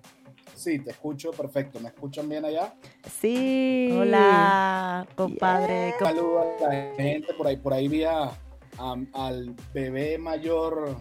[0.56, 1.78] Sí, te escucho perfecto.
[1.78, 2.74] ¿Me escuchan bien allá?
[3.20, 3.90] Sí.
[3.92, 5.94] Hola, compadre.
[5.98, 6.08] Yeah.
[6.08, 7.56] Saludos a la gente por ahí.
[7.56, 8.32] Por ahí vi a-
[8.78, 10.96] a- al bebé mayor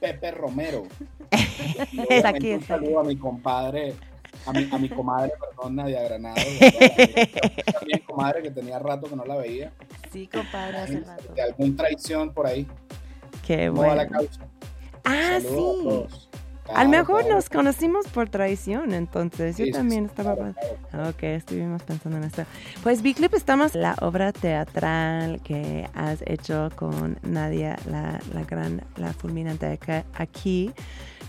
[0.00, 0.84] Pepe Romero.
[2.24, 3.94] Aquí, un saludo a mi compadre,
[4.46, 6.40] a mi, a mi comadre, perdón, Nadia Granado.
[7.72, 9.72] También comadre que tenía rato que no la veía.
[10.12, 11.34] Sí, compadre, hace rato.
[11.34, 12.66] De algún traición por ahí.
[13.46, 14.12] Qué ¿Cómo va la bueno.
[14.18, 14.46] causa?
[15.04, 16.37] Ah, Saludos a sí.
[16.68, 16.78] Todos.
[16.78, 17.36] A Claro, lo mejor claro.
[17.36, 20.34] nos conocimos por traición, entonces Sí, yo también sí, estaba...
[20.36, 20.54] claro,
[20.90, 21.08] claro.
[21.10, 22.44] Ok, estuvimos pensando en esto.
[22.82, 29.12] Pues Big estamos la obra teatral que has hecho con Nadia, la, la gran, la
[29.12, 29.78] fulminante
[30.14, 30.72] aquí,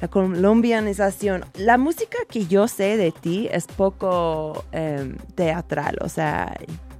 [0.02, 1.45] la colombianización.
[1.56, 6.54] La música que yo sé de ti es poco em, teatral, o sea,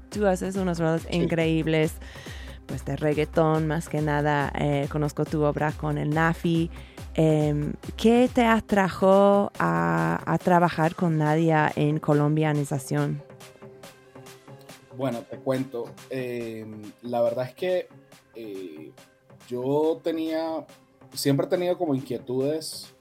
[0.10, 1.18] tú haces unos roles Sí.
[1.18, 1.94] increíbles,
[2.66, 4.52] pues de reggaetón más que nada.
[4.56, 6.70] Eh, conozco tu obra con el Nafi.
[7.16, 13.22] Em, ¿Qué te atrajo a, a trabajar con Nadia en colombianización?
[14.98, 15.86] Bueno, te cuento.
[16.10, 16.66] eh,
[17.04, 17.88] la verdad es que
[18.36, 18.92] eh,
[19.48, 20.66] yo tenía,
[21.14, 22.94] siempre he tenido como inquietudes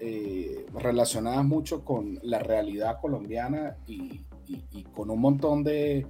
[0.00, 6.06] eh, relacionadas mucho con la realidad colombiana y- y con un montón de,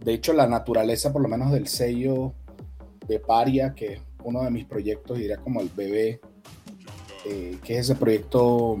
[0.00, 2.32] de hecho, la naturaleza, por lo menos del sello
[3.06, 6.20] de Paria, que es uno de mis proyectos, diría como el bebé,
[7.28, 8.76] eh, que es ese proyecto,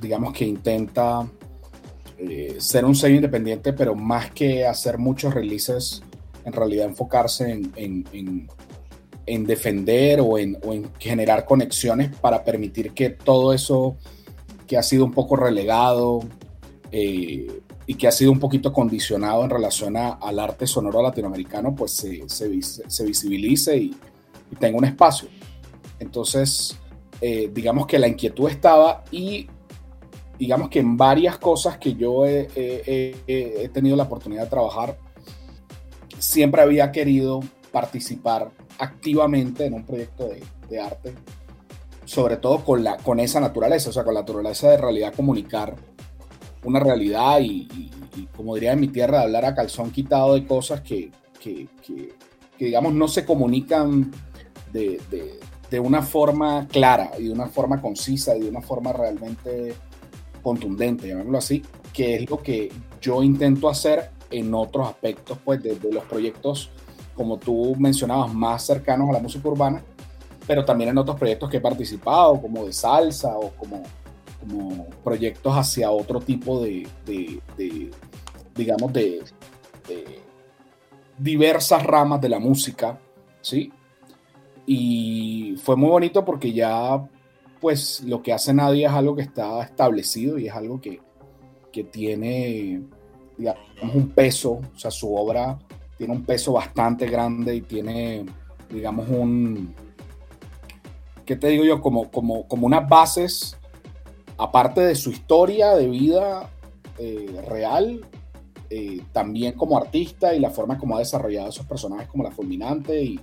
[0.00, 1.26] digamos, que intenta
[2.18, 6.02] eh, ser un sello independiente, pero más que hacer muchos releases,
[6.44, 8.48] en realidad enfocarse en, en- en-
[9.26, 10.58] en defender o en,
[10.98, 13.96] generar conexiones para permitir que todo eso
[14.66, 16.20] que ha sido un poco relegado
[16.92, 17.46] eh,
[17.86, 22.22] y que ha sido un poquito condicionado en relación al arte sonoro latinoamericano, pues se,
[22.28, 23.94] se visibilice y,
[24.52, 25.28] y tenga un espacio.
[25.98, 26.76] Entonces,
[27.20, 29.48] eh, digamos que la inquietud estaba y
[30.38, 34.98] digamos que en varias cosas que yo he, tenido la oportunidad de trabajar,
[36.18, 37.40] siempre había querido
[37.72, 41.14] participar activamente en un proyecto de, de arte,
[42.04, 45.76] sobre todo con, la, con esa naturaleza, o sea, con la naturaleza de realidad comunicar
[46.64, 47.90] una realidad y,
[48.36, 51.68] como diría en mi tierra, hablar a calzón quitado de cosas que, que-
[52.58, 54.10] digamos, no se comunican
[54.72, 55.38] de, de-
[55.74, 59.74] de una forma clara y de una forma concisa y de una forma realmente
[60.40, 65.76] contundente, llamémoslo así, que es lo que yo intento hacer en otros aspectos, pues, de,
[65.90, 66.70] los proyectos,
[67.16, 69.82] como tú mencionabas, más cercanos a la música urbana,
[70.46, 73.82] pero también en otros proyectos que he participado, como de salsa o como,
[74.38, 77.90] como proyectos hacia otro tipo de, de-
[78.54, 79.24] digamos, de
[81.18, 82.96] diversas ramas de la música,
[83.40, 83.72] ¿sí?
[84.66, 87.08] Y fue muy bonito porque ya,
[87.60, 91.00] pues, lo que hace Nadia es algo que está establecido y es algo que,
[91.72, 92.82] que tiene,
[93.36, 95.58] digamos, un peso, o sea, su obra
[95.96, 98.24] tiene un peso bastante grande y tiene,
[98.70, 99.74] digamos, un,
[101.24, 101.80] ¿qué te digo yo?
[101.80, 103.56] Como, como, como unas bases,
[104.36, 106.50] aparte de su historia de vida
[106.98, 108.00] eh, real,
[108.70, 113.02] eh, también como artista y la forma como ha desarrollado esos personajes como la fulminante
[113.02, 113.20] y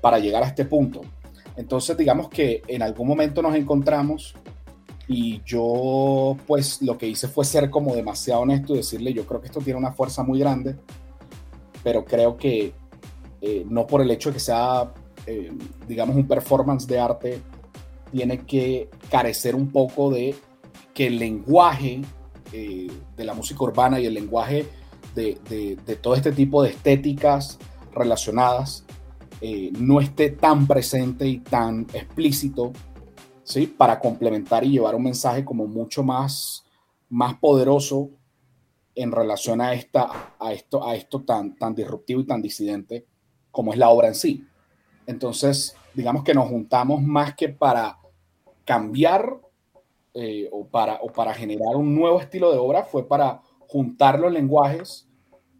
[0.00, 1.00] para llegar a este punto.
[1.56, 4.34] Entonces, digamos que en algún momento nos encontramos
[5.08, 9.40] y yo, pues, lo que hice fue ser como demasiado honesto y decirle, yo creo
[9.40, 10.76] que esto tiene una fuerza muy grande,
[11.82, 12.74] pero creo que
[13.40, 14.92] eh, no por el hecho de que sea,
[15.26, 15.50] eh,
[15.86, 17.40] digamos, un performance de arte,
[18.12, 20.34] tiene que carecer un poco de
[20.94, 22.02] que el lenguaje
[22.52, 24.66] eh, de la música urbana y el lenguaje
[25.14, 27.58] de, de- de todo este tipo de estéticas
[27.94, 28.84] relacionadas
[29.40, 32.72] eh, no esté tan presente y tan explícito,
[33.44, 33.66] ¿sí?
[33.66, 36.64] Para complementar y llevar un mensaje como mucho más,
[37.08, 38.10] más poderoso
[38.94, 43.06] en relación a, esta, a, esto, a esto tan, tan disruptivo y tan disidente
[43.50, 44.44] como es la obra en sí.
[45.06, 47.98] Entonces, digamos que nos juntamos más que para
[48.64, 49.40] cambiar
[50.14, 54.32] eh, o, para, o para generar un nuevo estilo de obra fue para juntar los
[54.32, 55.08] lenguajes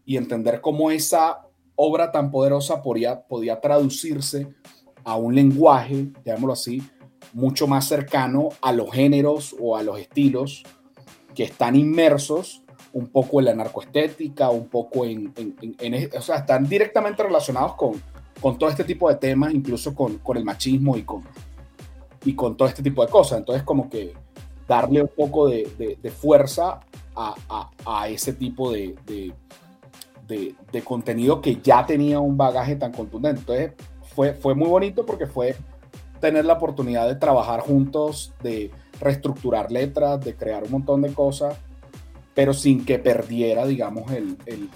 [0.05, 1.48] y entender cómo esa
[1.81, 4.49] obra tan poderosa podía, podía traducirse
[5.05, 6.83] a un lenguaje, llamémoslo así,
[7.33, 10.65] mucho más cercano a los géneros o a los estilos
[11.35, 12.63] que están inmersos
[12.93, 17.93] un poco en la narcoestética, un poco en, en, o sea, están directamente relacionados con,
[18.41, 21.23] con todo este tipo de temas, incluso con, con el machismo y con,
[22.25, 23.39] y con todo este tipo de cosas.
[23.39, 24.15] Entonces, como que
[24.67, 26.81] darle un poco de, de, fuerza
[27.15, 28.97] a, a, a, ese tipo de,
[30.85, 33.41] contenido que ya tenía un bagaje tan contundente.
[33.41, 33.73] Entonces,
[34.15, 35.57] fue, fue muy bonito porque fue
[36.21, 38.71] tener la oportunidad de trabajar juntos, de
[39.01, 41.57] reestructurar letras, de crear un montón de cosas,
[42.35, 44.69] pero sin que perdiera, digamos, el, el,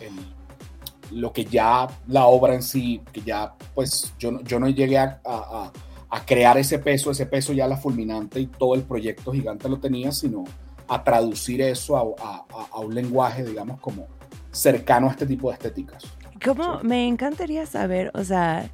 [1.11, 5.21] lo que ya la obra en sí, que ya, pues yo, yo no llegué a,
[5.25, 5.73] a,
[6.09, 9.79] a, crear ese peso, ese peso ya la fulminante y todo el proyecto gigante lo
[9.79, 10.45] tenía, sino
[10.89, 14.07] a traducir eso a, a un lenguaje, digamos, como
[14.53, 16.05] cercano a este tipo de estéticas.
[16.45, 18.71] Como me encantaría saber, o sea,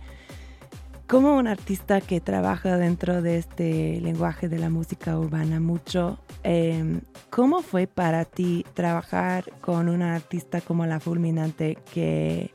[1.09, 7.01] como un artista que trabaja dentro de este lenguaje de la música urbana mucho, em,
[7.31, 12.53] ¿cómo fue para ti trabajar con una artista como la Fulminante que,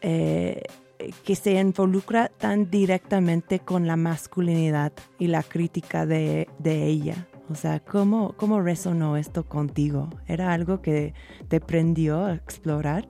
[0.00, 0.62] eh,
[1.22, 7.26] que se involucra tan directamente con la masculinidad y la crítica de, de ella?
[7.48, 10.10] O sea, ¿cómo, ¿cómo resonó esto contigo?
[10.26, 11.14] ¿Era algo que
[11.48, 13.06] te prendió a explorar?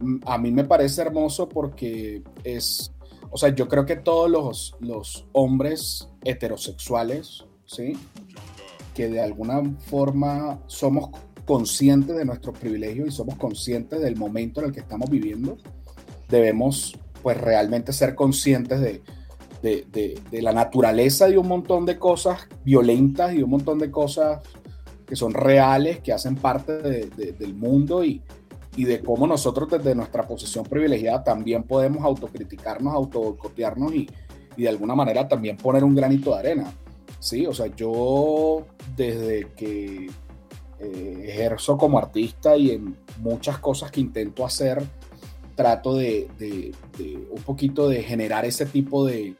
[0.00, 2.92] Mm, a mí me parece hermoso porque es
[3.30, 7.92] o sea, yo creo que todos los, los hombres heterosexuales, ¿sí?
[8.94, 11.10] Que de alguna forma somos
[11.44, 15.58] conscientes de nuestros privilegios y somos conscientes del momento en el que estamos viviendo,
[16.28, 19.02] debemos pues realmente ser conscientes de,
[19.62, 23.90] de, de, de, la naturaleza de un montón de cosas violentas y un montón de
[23.90, 24.40] cosas
[25.06, 28.22] que son reales, que hacen parte del mundo y,
[28.76, 34.08] y de cómo nosotros desde nuestra posición privilegiada también podemos autocriticarnos, autoboicotearnos y,
[34.56, 36.72] y de alguna manera también poner un granito de arena.
[37.20, 40.10] Sí, o sea, yo desde que
[40.80, 44.80] eh, ejerzo como artista y en muchas cosas que intento hacer,
[45.58, 46.28] trato de,
[47.30, 49.34] un poquito de generar ese tipo de,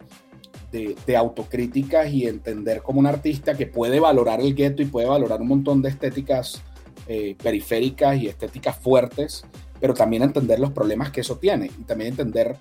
[0.73, 5.41] de, autocríticas y entender como un artista que puede valorar el gueto y puede valorar
[5.41, 6.61] un montón de estéticas
[7.07, 9.45] eh, periféricas y estéticas fuertes,
[9.79, 12.57] pero también entender los problemas que eso tiene y también entender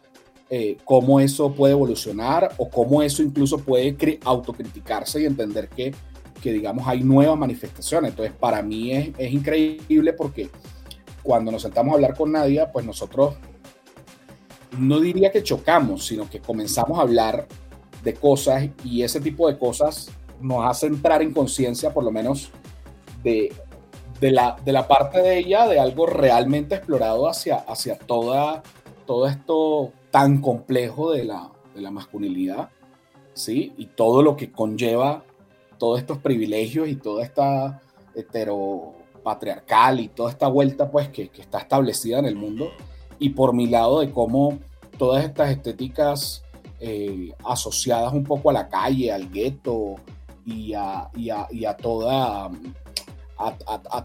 [0.52, 5.96] eh, cómo eso puede evolucionar o cómo eso incluso puede autocriticarse y entender que,
[6.44, 8.12] que, digamos, hay nuevas manifestaciones.
[8.12, 10.48] Entonces, para mí es, es increíble porque
[11.28, 13.36] cuando nos sentamos a hablar con Nadia, pues nosotros
[14.80, 17.48] no diría que chocamos, sino que comenzamos a hablar
[18.04, 20.10] de cosas y ese tipo de cosas
[20.40, 22.52] nos hace entrar en conciencia, por lo menos,
[23.24, 23.52] de
[24.20, 28.64] de la, de la parte de ella, de algo realmente explorado hacia, hacia toda,
[29.06, 32.70] todo esto tan complejo de la, de la masculinidad,
[33.34, 33.74] ¿sí?
[33.78, 35.24] Y todo lo que conlleva
[35.78, 37.82] todos estos privilegios y toda esta
[39.34, 42.72] heteropatriarcal y toda esta vuelta, pues, que, está establecida en el mundo.
[43.20, 44.60] Y por mi lado, de cómo
[44.98, 46.44] todas estas estéticas
[46.80, 49.96] eh, asociadas un poco a la calle, al gueto
[50.46, 51.10] y a,
[51.82, 52.52] toda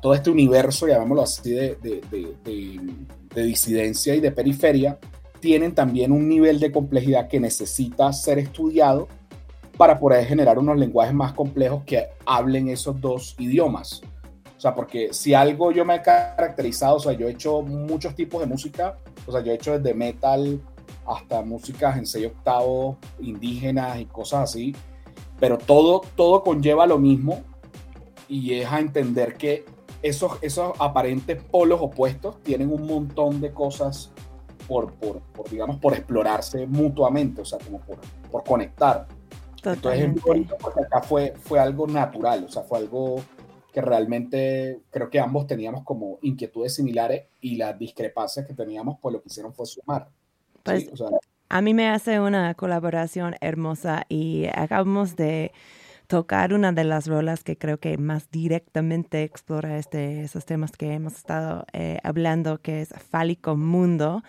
[0.00, 1.76] todo este universo, llamémoslo así, de,
[3.34, 4.98] de, disidencia y de periferia,
[5.40, 9.08] tienen también un nivel de complejidad que necesita ser estudiado
[9.76, 14.02] para poder generar unos lenguajes más complejos que hablen esos dos idiomas.
[14.62, 18.14] O sea, porque si algo yo me he caracterizado, o sea, yo he hecho muchos
[18.14, 18.96] tipos de música,
[19.26, 20.60] o sea, yo he hecho desde metal
[21.04, 24.72] hasta músicas en seis octavos, indígenas y cosas así,
[25.40, 27.42] pero todo, todo conlleva lo mismo
[28.28, 29.64] y es a entender que
[30.00, 34.12] esos, esos aparentes polos opuestos tienen un montón de cosas
[34.68, 37.98] por, por, digamos, por explorarse mutuamente, o sea, como por,
[38.30, 39.08] por conectar.
[39.64, 43.22] Entonces es bonito porque acá fue, fue algo natural, o sea, fue algo
[43.72, 49.14] que realmente creo que ambos teníamos como inquietudes similares y las discrepancias que teníamos, pues
[49.14, 50.08] lo que hicieron fue sumar.
[50.62, 50.90] Pues,
[51.48, 55.52] a mí me hace una colaboración hermosa y acabamos de
[56.06, 60.92] tocar una de las rolas que creo que más directamente explora este, esos temas que
[60.92, 64.22] hemos estado eh, hablando, que es Fálico Mundo.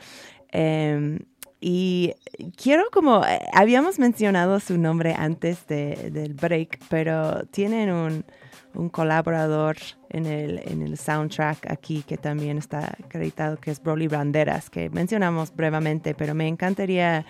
[0.50, 1.20] Em,
[1.60, 2.14] y
[2.62, 8.26] quiero como, eh, habíamos mencionado su nombre antes de, del break, pero tienen un,
[8.76, 9.78] un colaborador
[10.10, 14.90] en el, en el soundtrack aquí que también está acreditado, que es Broly Banderas, que
[14.90, 17.26] mencionamos brevemente, pero me encantaría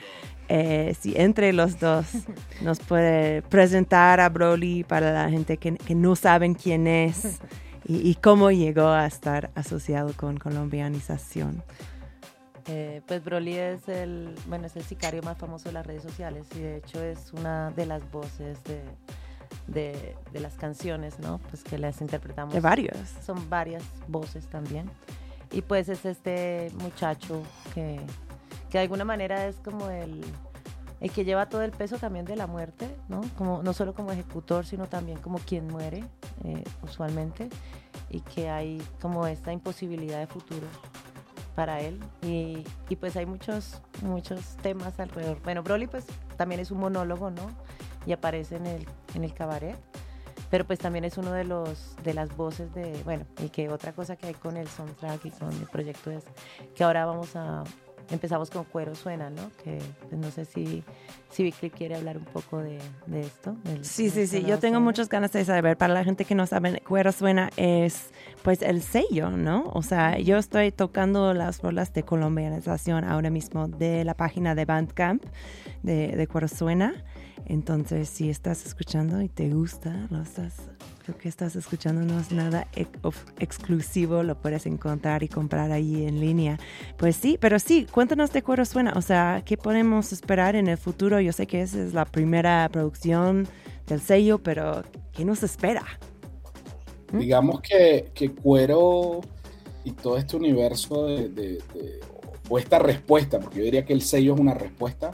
[0.49, 2.05] eh, si entre los dos
[2.61, 7.39] nos puede presentar a Broly para la gente que, que no saben quién es
[7.85, 11.63] y, y, cómo llegó a estar asociado con colombianización.
[12.67, 16.47] Eh, pues Broly es el, bueno, es el sicario más famoso de las redes sociales
[16.55, 18.81] y de hecho es una de las voces de,
[19.67, 21.39] de, de, las canciones, ¿no?
[21.49, 22.53] Pues que las interpretamos.
[22.53, 22.97] De varios.
[23.25, 24.89] Son varias voces también.
[25.51, 27.43] Y pues es este muchacho
[27.73, 27.99] que,
[28.69, 30.23] que de alguna manera es como el,
[30.99, 33.21] el que lleva todo el peso también de la muerte, ¿no?
[33.37, 36.03] Como, no solo como ejecutor, sino también como quien muere
[36.43, 37.49] eh, usualmente
[38.09, 40.65] y que hay como esta imposibilidad de futuro
[41.55, 45.39] para él y, y, pues hay muchos muchos temas alrededor.
[45.43, 46.05] Bueno, Broly pues
[46.37, 47.51] también es un monólogo, ¿no?
[48.05, 49.77] Y aparece en el, en el cabaret,
[50.49, 53.93] pero pues también es uno de los de las voces de, bueno, y que otra
[53.93, 56.25] cosa que hay con el soundtrack y con el proyecto es
[56.75, 57.63] que ahora vamos a
[58.11, 59.51] empezamos con Cuero Suena, ¿no?
[59.63, 59.79] Que
[60.09, 60.83] pues, no sé si,
[61.29, 63.55] si Clip quiere hablar un poco de, de esto.
[63.63, 64.43] Del, sí, sí, sí.
[64.43, 65.77] Yo tengo muchas ganas de saber.
[65.77, 68.11] Para la gente que no sabe, Cuero Suena es
[68.43, 69.69] pues el sello, ¿no?
[69.73, 74.65] O sea, yo estoy tocando las rolas de colombianización ahora mismo de la página de
[74.65, 75.23] Bandcamp
[75.81, 77.03] de, de Cuero Suena.
[77.45, 80.55] Entonces, si estás escuchando y te gusta, lo estás,
[81.07, 82.89] lo que estás escuchando no es nada ex
[83.39, 86.57] exclusivo, lo puedes encontrar y comprar ahí en línea.
[86.97, 90.77] Pues sí, pero sí, cuéntanos de Cuero Suena, o sea, ¿qué podemos esperar en el
[90.77, 91.19] futuro?
[91.19, 93.47] Yo sé que esa es la primera producción
[93.87, 95.83] del sello, pero ¿qué nos espera?
[97.11, 97.19] ¿Mm?
[97.19, 99.19] Digamos que, que, Cuero
[99.83, 101.99] y todo este universo de, de, de,
[102.47, 105.11] o esta respuesta, porque yo diría que el sello es una respuesta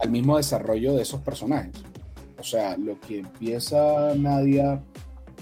[0.00, 1.74] al mismo desarrollo de esos personajes.
[2.38, 4.82] O sea, lo que empieza Nadia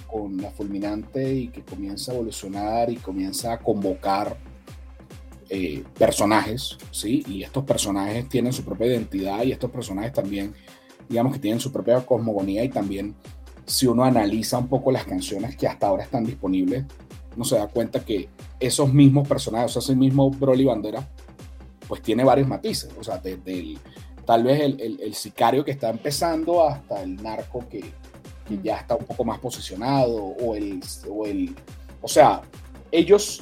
[0.07, 4.37] con la fulminante y que comienza a evolucionar y comienza a convocar
[5.49, 7.23] eh, personajes, ¿sí?
[7.29, 10.55] Y estos personajes tienen su propia identidad y estos personajes también,
[11.09, 13.15] digamos que tienen su propia cosmogonía y también
[13.67, 16.85] si uno analiza un poco las canciones que hasta ahora están disponibles,
[17.35, 18.29] uno se da cuenta que
[18.59, 21.07] esos mismos personajes, o sea, ese mismo Broly Bandera,
[21.87, 23.79] pues tiene varios matices, o sea, desde el
[24.27, 28.79] tal vez el, el, el, sicario que está empezando hasta el narco que, que ya
[28.79, 31.55] está un poco más posicionado o el, o el...
[32.03, 32.43] O sea,
[32.91, 33.41] ellos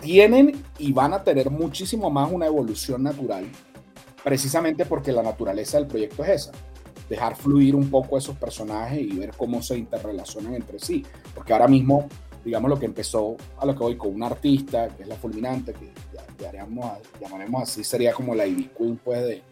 [0.00, 3.44] tienen y van a tener muchísimo más una evolución natural,
[4.22, 6.52] precisamente porque la naturaleza del proyecto es esa,
[7.08, 11.04] dejar fluir un poco esos personajes y ver cómo se interrelacionan entre sí,
[11.34, 12.08] porque ahora mismo,
[12.46, 15.74] digamos lo que empezó a lo que voy con un artista, que es la fulminante,
[15.74, 15.90] que
[16.38, 19.42] llamaremos, llamaremos así, sería como la Ivy Queen, pues, de,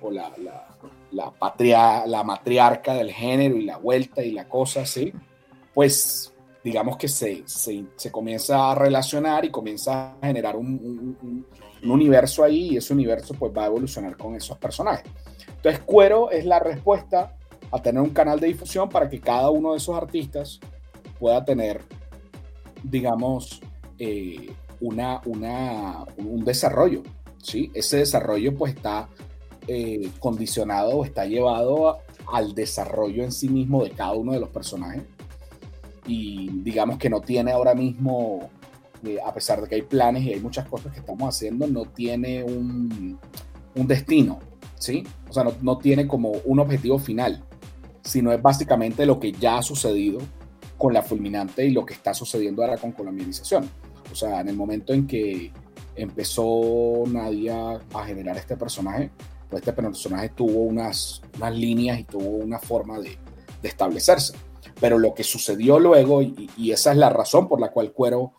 [0.00, 0.66] o la, la,
[1.12, 5.12] la, patria, la matriarca del género y la vuelta y la cosa, ¿sí?
[5.72, 10.66] Pues, digamos que se, se, se comienza a relacionar y comienza a generar un,
[11.22, 11.46] un,
[11.80, 15.08] un, universo ahí y ese universo pues va a evolucionar con esos personajes.
[15.46, 17.36] Entonces, Cuero es la respuesta
[17.70, 20.58] a tener un canal de difusión para que cada uno de esos artistas
[21.20, 21.82] pueda tener,
[22.90, 23.60] digamos,
[23.98, 27.02] eh, una, una, un desarrollo,
[27.42, 27.70] ¿sí?
[27.74, 29.08] Ese desarrollo pues está
[29.66, 31.98] eh, condicionado, está llevado
[32.32, 35.02] al desarrollo en sí mismo de cada uno de los personajes
[36.06, 38.50] y digamos que no tiene ahora mismo,
[39.04, 41.86] eh, a pesar de que hay planes y hay muchas cosas que estamos haciendo, no
[41.86, 43.18] tiene un,
[43.74, 44.38] un destino,
[44.78, 45.04] ¿sí?
[45.28, 47.42] O sea, no, no tiene como un objetivo final,
[48.02, 50.20] sino es básicamente lo que ya ha sucedido
[50.76, 53.68] con la fulminante y lo que está sucediendo ahora con colombianización.
[54.10, 55.52] O sea, en el momento en que
[55.94, 59.10] empezó Nadia a generar este personaje,
[59.48, 63.18] pues este personaje tuvo unas, unas líneas y tuvo una forma de,
[63.62, 64.34] de establecerse.
[64.80, 68.32] Pero lo que sucedió luego, y, y, esa es la razón por la cual Cuero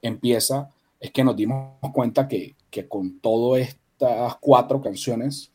[0.00, 0.70] empieza,
[1.00, 5.52] es que nos dimos cuenta que, que con todas estas cuatro canciones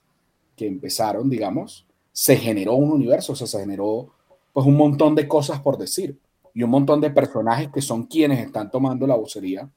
[0.55, 4.11] que empezaron, digamos, se generó un universo, o sea, se generó
[4.59, 6.19] pues un montón de cosas por decir
[6.53, 9.71] y un montón de personajes que son quienes están tomando la vocería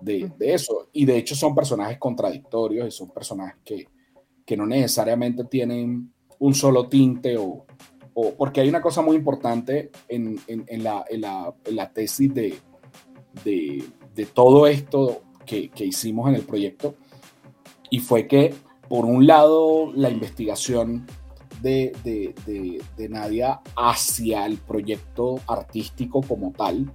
[0.00, 0.88] de, de, eso.
[0.94, 3.86] Y de hecho son personajes contradictorios y son personajes que,
[4.46, 7.66] que no necesariamente tienen un solo tinte o,
[8.14, 12.32] o porque hay una cosa muy importante en, en, en, la, la, en la, tesis
[12.32, 12.54] de,
[13.44, 16.94] de, de todo esto que, que, hicimos en el proyecto
[17.90, 18.54] y fue que
[18.88, 21.06] por un lado la investigación
[21.62, 26.92] de, de, de, Nadia hacia el proyecto artístico como tal,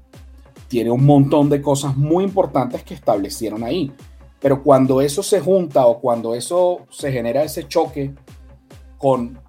[0.67, 3.91] tiene un montón de cosas muy importantes que establecieron ahí.
[4.39, 8.13] Pero cuando eso se junta o cuando eso se genera ese choque
[8.97, 9.39] con,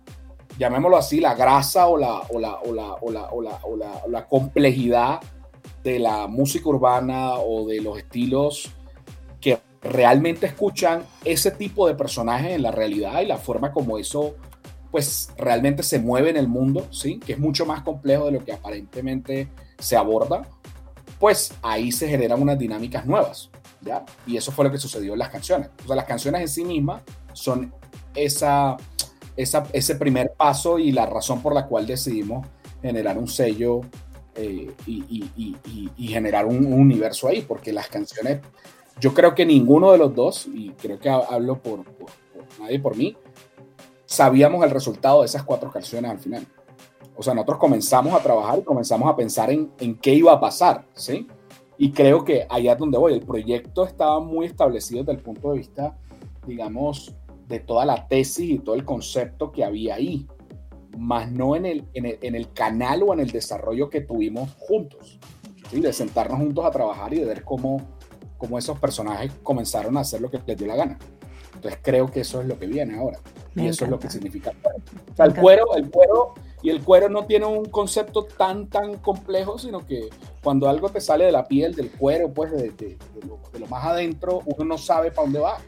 [0.58, 3.76] llamémoslo así, la grasa o la, o la, o la, o la, o la, o
[3.76, 5.20] la, o la complejidad
[5.82, 8.70] de la música urbana o de los estilos
[9.40, 14.36] que realmente escuchan ese tipo de personajes en la realidad y la forma como eso
[14.92, 17.18] pues realmente se mueve en el mundo, ¿sí?
[17.18, 20.42] Que es mucho más complejo de lo que aparentemente se aborda,
[21.18, 24.04] pues ahí se generan unas dinámicas nuevas, ¿ya?
[24.26, 25.70] Y eso fue lo que sucedió en las canciones.
[25.82, 27.72] O sea, las canciones en sí mismas son
[28.14, 28.76] esa,
[29.34, 32.46] esa, ese primer paso y la razón por la cual decidimos
[32.82, 33.80] generar un sello
[34.34, 38.40] eh, y, generar un, un, universo ahí, porque las canciones,
[39.00, 41.84] yo creo que ninguno de los dos, y creo que hablo por
[42.60, 43.16] nadie por mí,
[44.12, 46.46] sabíamos el resultado de esas cuatro canciones al final.
[47.16, 50.40] O sea, nosotros comenzamos a trabajar y comenzamos a pensar en, en qué iba a
[50.40, 51.26] pasar, ¿sí?
[51.78, 53.14] Y creo que allá es donde voy.
[53.14, 55.96] El proyecto estaba muy establecido desde el punto de vista,
[56.46, 57.14] digamos,
[57.48, 60.26] de toda la tesis y todo el concepto que había ahí,
[60.96, 64.54] más no en el, en el, en el canal o en el desarrollo que tuvimos
[64.58, 65.18] juntos,
[65.70, 65.80] ¿sí?
[65.80, 67.80] De sentarnos juntos a trabajar y de ver cómo,
[68.36, 70.98] cómo esos personajes comenzaron a hacer lo que les dio la gana.
[71.62, 73.20] Entonces creo que eso es lo que viene ahora.
[73.54, 73.84] Me y eso encanta.
[73.84, 74.82] es lo que significa el cuero.
[75.12, 78.96] O sea, el cuero, el cuero, y el cuero no tiene un concepto tan, tan
[78.96, 80.08] complejo, sino que
[80.42, 83.60] cuando algo te sale de la piel, del cuero, pues de, de, de, lo, de
[83.60, 85.58] lo, más adentro, uno no sabe para dónde va.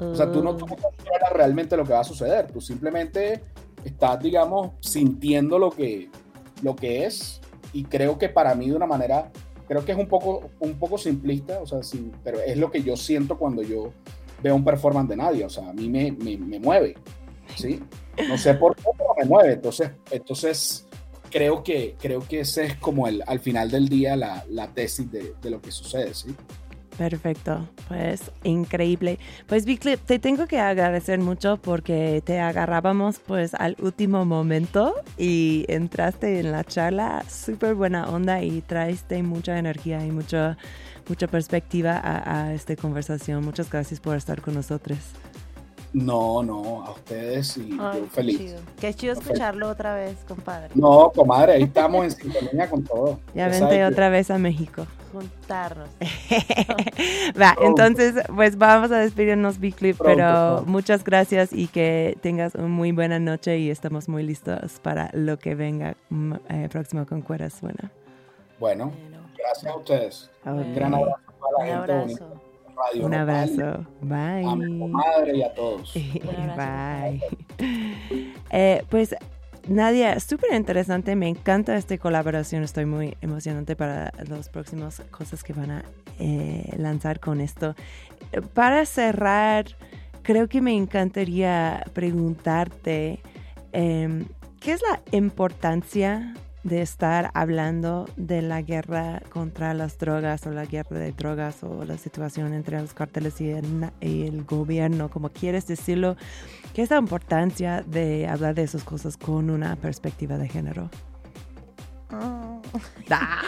[0.00, 2.52] O sea, tú no, tú no sabes realmente lo que va a suceder.
[2.52, 3.42] Tú simplemente
[3.84, 6.10] estás, digamos, sintiendo lo que,
[6.60, 7.40] lo que es.
[7.72, 9.30] Y creo que para mí, de una manera,
[9.66, 12.82] creo que es un poco, un poco simplista, o sea, sí, pero es lo que
[12.82, 13.92] yo siento cuando yo
[14.42, 16.96] veo un performance de nadie, o sea, a mí me, me, me mueve,
[17.56, 17.82] ¿sí?
[18.28, 20.86] No sé por qué, pero me mueve, entonces, entonces
[21.30, 25.10] creo, que, creo que ese es como el, al final del día la, la tesis
[25.10, 26.34] de, de, lo que sucede, ¿sí?
[26.98, 29.18] Perfecto, pues increíble.
[29.46, 35.64] Pues Viclip, te tengo que agradecer mucho porque te agarrábamos pues al último momento y
[35.68, 40.54] entraste en la charla súper buena onda y traiste mucha energía y mucho
[41.12, 43.44] mucha perspectiva a, a esta conversación.
[43.44, 44.98] Muchas gracias por estar con nosotros.
[45.92, 48.38] No, no, a ustedes y Ay, yo feliz.
[48.38, 48.60] Chido.
[48.80, 50.70] Qué chido escucharlo otra vez, compadre.
[50.74, 53.20] No, comadre, ahí estamos en sintonía con todo.
[53.34, 54.86] Ya vente otra vez a México.
[55.12, 55.90] Juntarnos.
[57.40, 62.68] Va, entonces, pues vamos a despedirnos, Big Clip, pero muchas gracias y que tengas una
[62.68, 65.94] muy buena noche y estamos muy listos para lo que venga
[66.48, 67.92] eh, próximo con Cueras Buena.
[68.58, 68.92] Bueno,
[69.42, 70.30] gracias a ustedes.
[70.42, 70.52] Okay.
[70.52, 72.28] Un gran abrazo para la Un gente abrazo.
[72.28, 72.42] bonita.
[72.74, 73.86] Radio Un abrazo.
[74.00, 74.46] Bye.
[74.46, 75.92] A mi comadre y a todos.
[76.56, 77.22] Bye.
[78.50, 79.14] Eh, pues
[79.68, 85.52] Nadia, súper interesante, me encanta esta colaboración, estoy muy emocionante para las próximas cosas que
[85.52, 85.84] van a
[86.18, 87.76] eh, lanzar con esto.
[88.54, 89.66] Para cerrar,
[90.22, 93.20] creo que me encantaría preguntarte,
[93.72, 94.24] eh,
[94.60, 96.34] ¿qué es la importancia
[96.64, 101.84] de estar hablando de la guerra contra las drogas o la guerra de drogas o
[101.84, 106.16] la situación entre los carteles y el, y el gobierno, como quieres decirlo,
[106.74, 110.90] ¿qué es la importancia de hablar de esas cosas con una perspectiva de género?
[113.10, 113.42] Ah.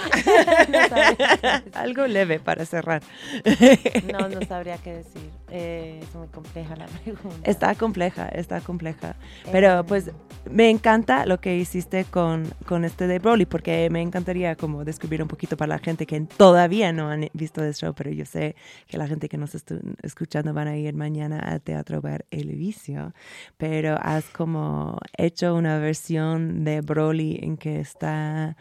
[1.73, 3.03] no Algo leve para cerrar.
[4.13, 5.31] no, no sabría qué decir.
[5.51, 7.51] Eh, es muy compleja la pregunta.
[7.51, 9.17] Está compleja, está compleja.
[9.51, 9.85] Pero eh.
[9.85, 10.11] pues
[10.51, 15.23] me encanta lo que hiciste con, con este de Broly, porque me encantaría como describir
[15.23, 18.57] un poquito para la gente que todavía no han visto el show, pero yo sé
[18.87, 22.55] que la gente que nos está escuchando van a ir mañana al Teatro Ver El
[22.57, 23.15] Vicio.
[23.57, 28.57] Pero has como hecho una versión de Broly en que está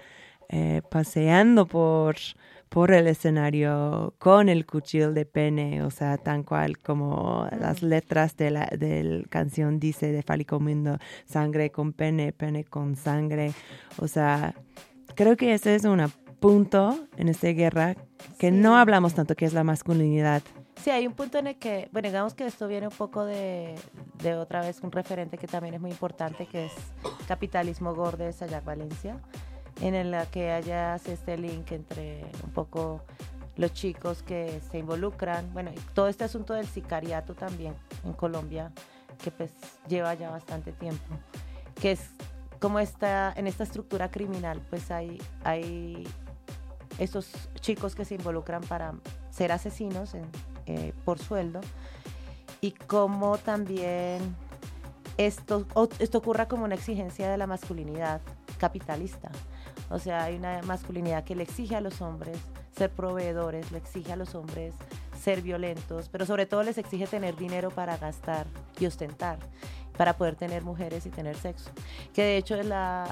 [0.55, 2.15] eh, paseando por,
[2.69, 8.37] por el escenario con el cuchillo de pene, o sea, tan cual como las letras
[8.37, 13.51] de la del canción dice de Fálico Mundo, sangre con pene, pene con sangre,
[13.97, 14.53] o sea,
[15.15, 16.07] creo que ese es un
[16.39, 17.95] punto en esta guerra
[18.37, 18.55] que sí.
[18.55, 20.43] no hablamos tanto, que es la masculinidad.
[20.83, 23.73] Sí, hay un punto en el que, bueno, digamos que esto viene un poco de,
[24.21, 26.73] de otra vez un referente que también es muy importante, que es
[27.27, 29.19] Capitalismo Gordo de Sayak Valencia
[29.81, 33.01] en la que haya este link entre un poco
[33.55, 38.71] los chicos que se involucran, bueno, y todo este asunto del sicariato también en Colombia,
[39.23, 39.51] que pues
[39.87, 41.03] lleva ya bastante tiempo,
[41.79, 42.09] que es
[42.59, 46.07] como está en esta estructura criminal, pues hay, hay
[46.97, 48.93] esos chicos que se involucran para
[49.29, 50.25] ser asesinos en,
[50.65, 51.59] eh, por sueldo
[52.61, 54.35] y como también
[55.17, 55.67] esto,
[55.99, 58.21] esto ocurra como una exigencia de la masculinidad
[58.63, 59.29] capitalista.
[59.89, 62.37] O sea, hay una masculinidad que le exige a los hombres
[62.73, 64.73] ser proveedores, le exige a los hombres
[65.21, 68.47] ser violentos, pero sobre todo les exige tener dinero para gastar
[68.79, 69.37] y ostentar
[69.97, 71.71] para poder tener mujeres y tener sexo.
[72.13, 72.65] Que de hecho es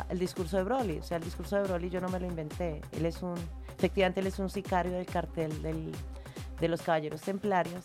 [0.10, 2.80] el discurso de Broly, o sea, el discurso de Broly yo no me lo inventé,
[2.94, 3.36] él es un,
[3.78, 5.92] efectivamente él es un sicario del cartel del,
[6.62, 7.84] de los caballeros templarios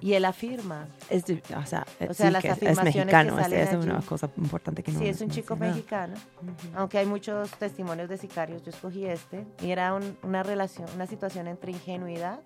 [0.00, 0.88] y él afirma.
[1.08, 3.60] Es, o sea, O sea, sí las que es- es, afirmaciones que mexicano, es, salen
[3.60, 4.06] es una allí.
[4.06, 6.12] cosa importante que no Sí, es un chico mencionado.
[6.12, 10.86] mexicano, aunque hay muchos testimonios de sicarios, yo escogí este, y era un- una relación,
[10.94, 12.40] una situación entre ingenuidad,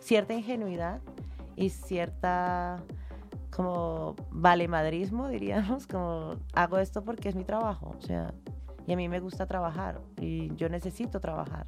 [0.00, 1.00] cierta ingenuidad
[1.56, 2.82] y cierta
[3.50, 8.34] como valemadrismo, diríamos, como hago esto porque es mi trabajo, o sea,
[8.86, 11.66] y a mí me gusta trabajar y yo necesito trabajar.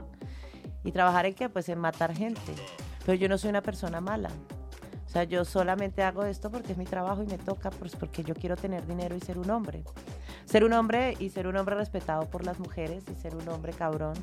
[0.84, 1.48] ¿Y trabajar en qué?
[1.48, 2.52] Pues en matar gente,
[3.06, 4.30] pero yo no soy una persona mala.
[5.06, 8.24] O sea, yo solamente hago esto porque es mi trabajo y me toca, pues porque
[8.24, 9.84] yo quiero tener dinero y ser un hombre.
[10.44, 13.72] Ser un hombre y ser un hombre respetado por las mujeres y ser un hombre
[13.72, 14.14] cabrón.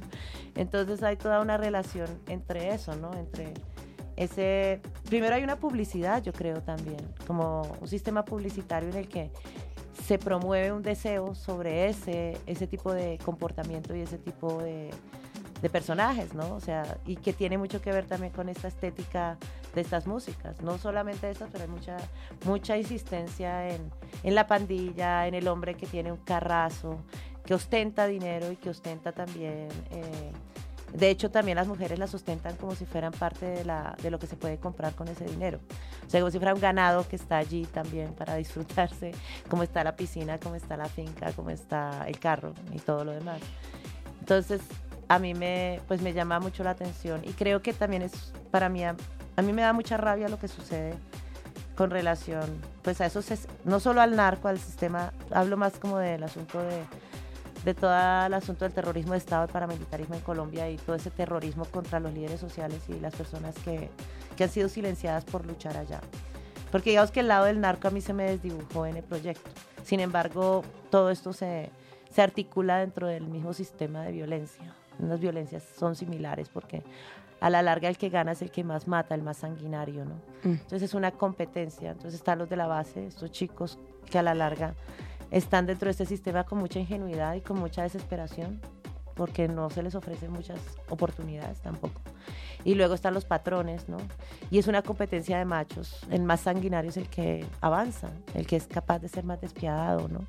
[0.56, 3.14] Entonces hay toda una relación entre eso, ¿no?
[3.14, 3.54] Entre
[4.18, 4.82] ese...
[5.06, 9.32] Primero hay una publicidad, yo creo también, como un sistema publicitario en el que
[10.06, 14.90] se promueve un deseo sobre ese, ese tipo de comportamiento y ese tipo de,
[15.64, 16.54] de personajes, ¿no?
[16.56, 19.38] O sea, y que tiene mucho que ver también con esta estética
[19.74, 20.62] de estas músicas.
[20.62, 21.96] No solamente eso, pero hay mucha,
[22.44, 23.90] mucha insistencia en,
[24.24, 27.00] en la pandilla, en el hombre que tiene un carrazo,
[27.46, 29.70] que ostenta dinero y que ostenta también...
[29.90, 30.32] eh,
[30.94, 34.20] de hecho, también las mujeres las sustentan como si fueran parte de, la, de lo
[34.20, 35.60] que se puede comprar con ese dinero.
[36.06, 39.12] O sea, como si fuera un ganado que está allí también para disfrutarse,
[39.50, 43.12] como está la piscina, como está la finca, como está el carro y todo lo
[43.12, 43.40] demás.
[44.20, 44.62] Entonces,
[45.08, 48.70] a mí me, pues me llama mucho la atención y creo que también es para
[48.70, 48.96] mí, a,
[49.36, 50.96] a mí me da mucha rabia lo que sucede
[51.76, 52.46] con relación,
[52.84, 56.62] pues a esos, es- no solo al narco, al sistema, hablo más como del asunto
[56.62, 56.84] de,
[57.66, 57.92] de todo
[58.28, 62.00] el asunto del terrorismo de Estado, el paramilitarismo en Colombia y todo ese terrorismo contra
[62.00, 63.90] los líderes sociales y las personas que,
[64.38, 66.00] que han sido silenciadas por luchar allá.
[66.72, 69.50] Porque digamos que el lado del narco a mí se me desdibujó en el proyecto.
[69.84, 71.70] Sin embargo, todo esto se,
[72.12, 74.74] se articula dentro del mismo sistema de violencia.
[75.00, 76.84] Las violencias son similares porque
[77.40, 80.16] a la larga el que gana es el que más mata, el más sanguinario, ¿no?
[80.44, 80.54] Mm.
[80.54, 81.92] Entonces es una competencia.
[81.92, 83.80] Entonces están los de la base, estos chicos
[84.10, 84.76] que a la larga
[85.30, 88.62] están dentro de este sistema con mucha ingenuidad y con mucha desesperación
[89.16, 92.02] porque no se les ofrecen muchas oportunidades tampoco.
[92.64, 93.98] Y luego están los patrones, ¿no?
[94.50, 96.06] Y es una competencia de machos.
[96.10, 100.08] El más sanguinario es el que avanza, el que es capaz de ser más despiadado,
[100.08, 100.26] ¿no?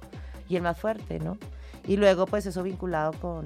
[0.48, 1.38] Y el más fuerte, ¿no?
[1.86, 3.44] Y luego, pues eso vinculado con,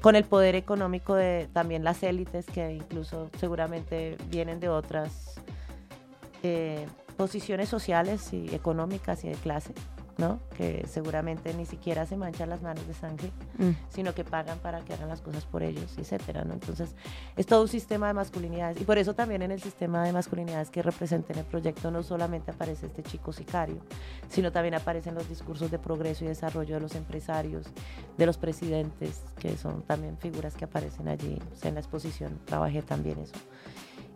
[0.00, 5.40] con el poder económico de también las élites que incluso seguramente vienen de otras
[6.42, 6.86] eh,
[7.16, 9.72] posiciones sociales y económicas y de clase,
[10.18, 10.40] ¿no?
[10.56, 13.70] Que seguramente ni siquiera se manchan las manos de sangre, Mm.
[13.90, 16.54] sino que pagan para que hagan las cosas por ellos, etcétera, ¿no?
[16.54, 16.94] Entonces,
[17.36, 18.80] es todo un sistema de masculinidades.
[18.80, 22.02] Y por eso también en el sistema de masculinidades que representa en el proyecto no
[22.02, 23.76] solamente aparece este chico sicario,
[24.28, 27.66] sino también aparecen los discursos de progreso y desarrollo de los empresarios,
[28.16, 31.38] de los presidentes, que son también figuras que aparecen allí.
[31.52, 33.34] O sea, en la exposición trabajé también eso.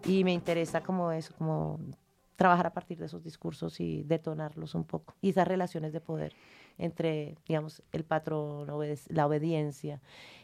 [0.07, 1.79] Y me interesa como eso, como
[2.41, 5.15] trabajar a partir de esos discursos y detonarlos un poco.
[5.21, 6.33] Y esas relaciones de poder
[6.79, 8.67] entre, digamos, el patrón,
[9.11, 10.01] la obediencia.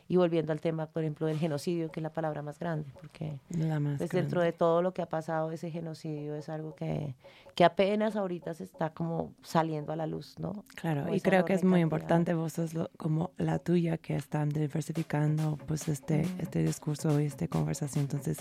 [0.08, 3.40] Y volviendo al tema, por ejemplo, del genocidio, que es la palabra más grande, porque
[3.50, 4.52] La más pues, dentro grande.
[4.52, 7.16] de todo lo que ha pasado, ese genocidio es algo que,
[7.56, 10.64] que apenas ahorita se está como saliendo a la luz, ¿no?
[10.76, 14.14] Claro, como y creo que es muy importante vos sos lo- como la tuya que
[14.14, 18.04] están diversificando pues este, este discurso y esta conversación.
[18.04, 18.38] Entonces,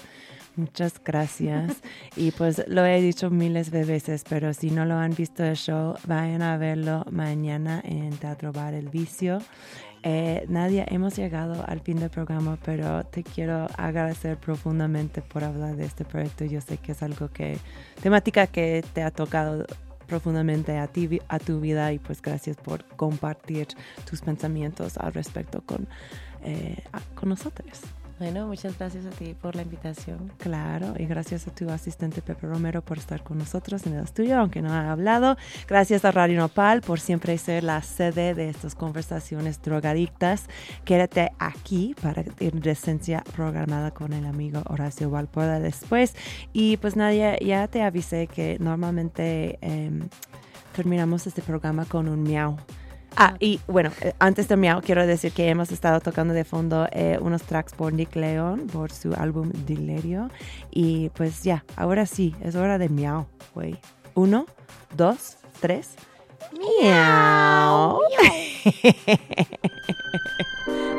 [0.56, 1.82] muchas gracias.
[2.16, 5.56] y pues lo he dicho miles de veces, pero si no lo han visto el
[5.56, 9.40] show, vayan a verlo mañana en Teatro Bar El Vicio.
[10.08, 15.76] Eh, Nadia, hemos llegado al fin del programa, pero te quiero agradecer profundamente por hablar
[15.78, 16.46] de este proyecto.
[16.46, 17.58] Yo sé que es algo que,
[18.04, 19.66] temática que te ha tocado
[20.06, 23.68] profundamente a ti, a tu vida y pues gracias por compartir
[24.08, 25.88] tus pensamientos al respecto con,
[26.44, 26.84] eh,
[27.16, 27.82] con nosotros.
[28.18, 30.32] Bueno, muchas gracias a ti por la invitación.
[30.38, 34.40] Claro, y gracias a tu asistente Pepe Romero por estar con nosotros en el estudio,
[34.40, 35.38] aunque no ha hablado.
[35.68, 40.46] Gracias a Radio Nopal por siempre ser la sede de estas conversaciones drogadictas.
[40.86, 46.16] Quédate aquí para ir esencia programada con el amigo Horacio Valpoda después.
[46.54, 50.08] Y pues Nadia, ya te avisé que normalmente em,
[50.76, 52.58] terminamos este programa con un miau.
[53.18, 56.88] Ah, y bueno, eh, antes de miau, quiero decir que hemos estado tocando de fondo
[56.92, 60.30] eh, unos tracks por Nick León, por su álbum Delirio.
[60.72, 63.78] Y pues ya, ahora sí, es hora de miau, güey.
[64.16, 64.46] Uno,
[64.96, 65.96] dos, tres.
[66.82, 68.00] Miau.